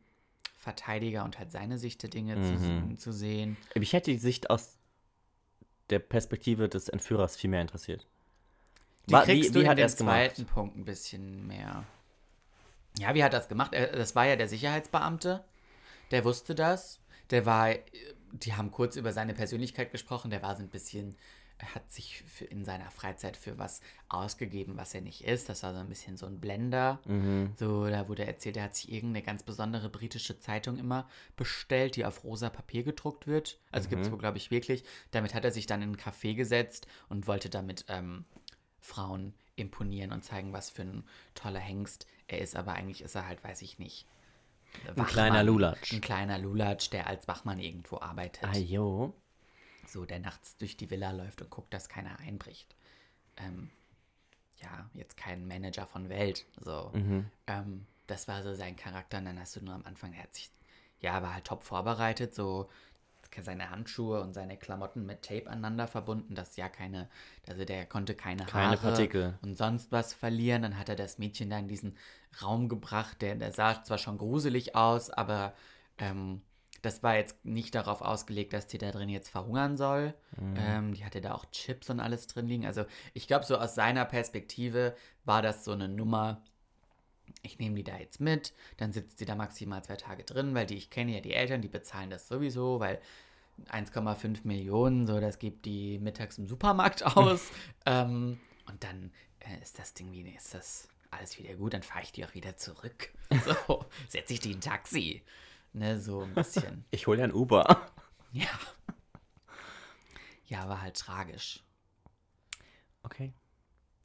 [0.56, 3.56] Verteidiger und halt seine Sicht der Dinge zu, zu sehen.
[3.74, 4.76] Ich hätte die Sicht aus
[5.90, 8.06] der Perspektive des Entführers viel mehr interessiert.
[9.06, 10.16] Die kriegst wie- du wie in hat gemacht?
[10.36, 11.84] zweiten Punkt ein bisschen mehr.
[12.98, 13.72] Ja, wie hat er das gemacht?
[13.72, 15.44] Das war ja der Sicherheitsbeamte.
[16.10, 17.00] Der wusste das.
[17.30, 17.80] Der war, äh,
[18.32, 20.30] die haben kurz über seine Persönlichkeit gesprochen.
[20.30, 21.16] Der war so ein bisschen,
[21.58, 25.48] er hat sich für, in seiner Freizeit für was ausgegeben, was er nicht ist.
[25.48, 27.00] Das war so ein bisschen so ein Blender.
[27.06, 27.52] Mhm.
[27.56, 32.04] So, da wurde erzählt, er hat sich irgendeine ganz besondere britische Zeitung immer bestellt, die
[32.04, 33.58] auf rosa Papier gedruckt wird.
[33.70, 34.84] Also gibt es wohl, glaube ich, wirklich.
[35.12, 38.24] Damit hat er sich dann in ein Café gesetzt und wollte damit ähm,
[38.80, 41.04] Frauen imponieren und zeigen, was für ein
[41.34, 42.56] toller Hengst er ist.
[42.56, 44.06] Aber eigentlich ist er halt, weiß ich nicht.
[44.96, 45.92] Ein kleiner Lulatsch.
[45.92, 48.44] Ein kleiner Lulatsch, der als Wachmann irgendwo arbeitet.
[48.44, 49.14] Ah, jo.
[49.86, 52.74] So, der nachts durch die Villa läuft und guckt, dass keiner einbricht.
[53.36, 53.70] Ähm,
[54.62, 56.46] ja, jetzt kein Manager von Welt.
[56.60, 56.92] So.
[57.46, 59.18] Ähm, das war so sein Charakter.
[59.18, 60.50] Und dann hast du nur am Anfang, er hat sich,
[61.00, 62.68] ja, war halt top vorbereitet, so
[63.42, 67.08] seine Handschuhe und seine Klamotten mit Tape aneinander verbunden, dass ja keine,
[67.48, 69.38] also der konnte keine, Keine Haare Partikel.
[69.42, 70.62] und sonst was verlieren.
[70.62, 71.96] Dann hat er das Mädchen da in diesen
[72.42, 75.54] Raum gebracht, der, der sah zwar schon gruselig aus, aber
[75.98, 76.42] ähm,
[76.82, 80.14] das war jetzt nicht darauf ausgelegt, dass die da drin jetzt verhungern soll.
[80.56, 82.64] Ähm, die hatte da auch Chips und alles drin liegen.
[82.64, 86.42] Also ich glaube, so aus seiner Perspektive war das so eine Nummer.
[87.42, 90.66] Ich nehme die da jetzt mit, dann sitzt die da maximal zwei Tage drin, weil
[90.66, 93.00] die, ich kenne ja die Eltern, die bezahlen das sowieso, weil
[93.70, 97.50] 1,5 Millionen, so, das gibt die mittags im Supermarkt aus.
[97.86, 99.10] ähm, und dann
[99.40, 102.34] äh, ist das Ding wie, ist das alles wieder gut, dann fahre ich die auch
[102.34, 103.10] wieder zurück.
[103.66, 105.22] So, setze ich die in ein Taxi.
[105.72, 106.84] Ne, so ein bisschen.
[106.90, 107.86] Ich hole ja ein Uber.
[108.32, 108.48] Ja.
[110.46, 111.62] Ja, war halt tragisch.
[113.04, 113.32] Okay.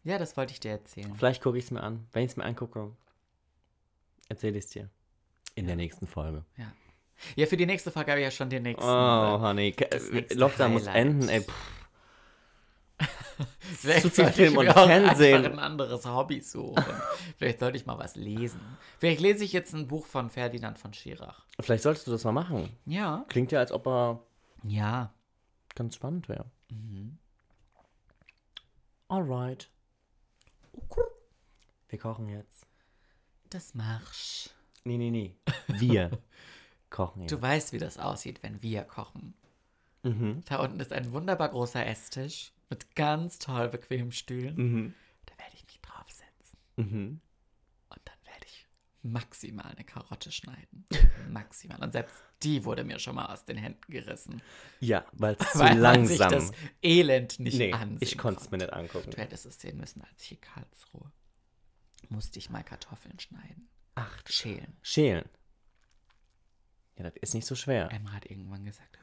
[0.03, 1.13] Ja, das wollte ich dir erzählen.
[1.15, 2.07] Vielleicht gucke ich es mir an.
[2.11, 2.95] Wenn ich es mir angucke,
[4.29, 4.89] erzähle ich es dir.
[5.55, 6.43] In der nächsten Folge.
[6.57, 6.71] Ja.
[7.35, 8.83] Ja, für die nächste Folge habe ich ja schon den nächsten.
[8.83, 9.75] Oh, äh, Honey.
[10.11, 11.45] Nächste Lockdown muss enden, ey.
[13.59, 15.45] Vielleicht zu viel Film und Fernsehen.
[15.45, 16.83] Ein anderes Hobby suchen.
[17.37, 18.59] Vielleicht sollte ich mal was lesen.
[18.99, 21.45] Vielleicht lese ich jetzt ein Buch von Ferdinand von Schirach.
[21.59, 22.69] Vielleicht solltest du das mal machen.
[22.85, 23.25] Ja.
[23.29, 24.21] Klingt ja, als ob er
[24.63, 25.13] Ja.
[25.73, 26.45] ganz spannend wäre.
[26.69, 27.17] Mhm.
[29.07, 29.69] Alright.
[31.89, 32.64] Wir kochen jetzt.
[33.49, 34.49] Das Marsch.
[34.83, 35.35] Nee, nee, nee.
[35.67, 36.11] Wir
[36.89, 37.31] kochen jetzt.
[37.31, 39.33] Du weißt, wie das aussieht, wenn wir kochen.
[40.03, 40.41] Mhm.
[40.45, 44.55] Da unten ist ein wunderbar großer Esstisch mit ganz toll bequemen Stühlen.
[44.55, 44.93] Mhm.
[45.25, 46.59] Da werde ich mich draufsetzen.
[46.75, 47.21] Mhm.
[47.89, 48.67] Und dann werde ich
[49.01, 50.85] maximal eine Karotte schneiden.
[51.29, 51.81] maximal.
[51.81, 54.41] Und selbst die wurde mir schon mal aus den Händen gerissen.
[54.79, 56.31] Ja, weil es zu weil sich langsam.
[56.31, 56.51] das
[56.83, 59.11] Elend nicht nee, ansehen ich konnte es mir nicht angucken.
[59.11, 61.11] Du hättest es sehen müssen, als ich in Karlsruhe
[62.11, 63.69] musste ich mal Kartoffeln schneiden.
[63.95, 64.77] Ach, Schälen.
[64.81, 65.27] schälen.
[66.97, 67.91] Ja, das ist nicht so schwer.
[67.91, 68.99] Emma hat irgendwann gesagt,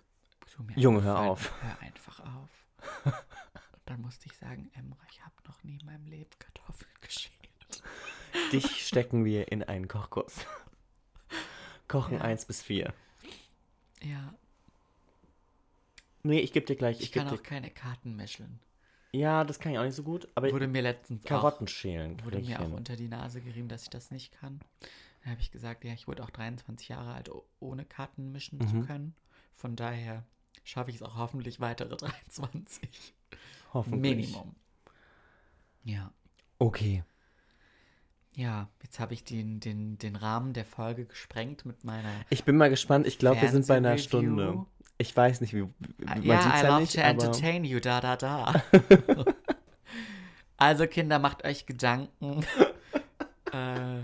[0.77, 1.53] Junge, hör auf.
[1.63, 2.51] Hör einfach auf.
[3.05, 3.13] Und
[3.87, 7.33] dann musste ich sagen, Emma, ich habe noch nie in meinem Leben Kartoffeln geschält.
[8.53, 10.47] Dich stecken wir in einen Kochkurs.
[11.89, 12.25] Kochen Ja.
[12.25, 12.93] 1 bis 4.
[14.03, 14.35] Ja,
[16.25, 16.99] Nee, ich gebe dir gleich.
[17.01, 17.35] ich, Ich, kann dir.
[17.35, 18.61] auch keine Karten mischeln.
[19.15, 22.19] Ja, das kann ich auch nicht so gut, aber Wurde mir letztens Karotten schälen.
[22.21, 24.61] auch, wurde krieg ich mir auch unter die Nase gerieben, dass ich das nicht kann.
[25.23, 28.77] Dann habe ich gesagt, ja, ich wurde auch 23 Jahre alt, ohne Karten mischen zu
[28.77, 28.87] Mhm.
[28.87, 29.15] können.
[29.55, 30.25] Von daher
[30.65, 33.15] schaffe ich es auch hoffentlich weitere 23.
[33.75, 34.17] Hoffentlich.
[34.31, 34.55] Minimum.
[35.85, 36.13] Ja.
[36.59, 37.05] Okay.
[38.35, 42.09] Ja, jetzt habe ich den, den, den Rahmen der Folge gesprengt mit meiner.
[42.31, 43.07] Ich bin mal gespannt.
[43.07, 43.99] Ich glaube, wir sind bei einer.
[43.99, 44.65] Stunde.
[44.99, 45.63] Ich weiß nicht, wie.
[45.63, 48.63] wie man ja, sieht's I ja love nicht, to entertain you, da, da, da.
[50.57, 52.45] also, Kinder, macht euch Gedanken.
[53.53, 54.03] äh,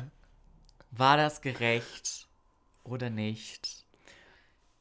[0.91, 2.29] war das gerecht
[2.85, 3.87] oder nicht?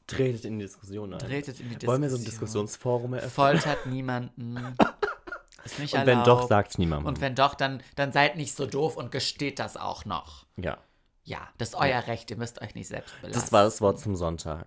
[0.08, 1.20] tretet in die Diskussion ein.
[1.20, 1.92] Tretet in die Diskussion.
[1.92, 3.32] Wollen wir so ein Diskussionsforum eröffnen?
[3.32, 4.58] Foltert niemanden.
[5.68, 7.08] Ist nicht Und wenn doch, sagt's niemandem.
[7.08, 10.46] Und wenn doch, dann, dann seid nicht so doof und gesteht das auch noch.
[10.56, 10.78] ja.
[11.24, 13.42] Ja, das ist euer Recht, ihr müsst euch nicht selbst belasten.
[13.42, 14.66] Das war das Wort zum Sonntag.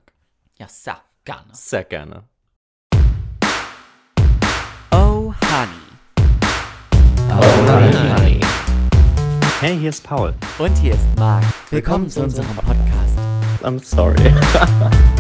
[0.59, 0.91] Ja, so,
[1.25, 1.49] gerne.
[1.53, 2.25] Sehr gerne.
[4.93, 5.81] Oh, honey.
[7.31, 8.41] honey.
[9.61, 10.35] Hey, hier ist Paul.
[10.59, 11.45] Und hier ist Marc.
[11.71, 13.19] Willkommen zu unserem Podcast.
[13.63, 14.35] I'm sorry.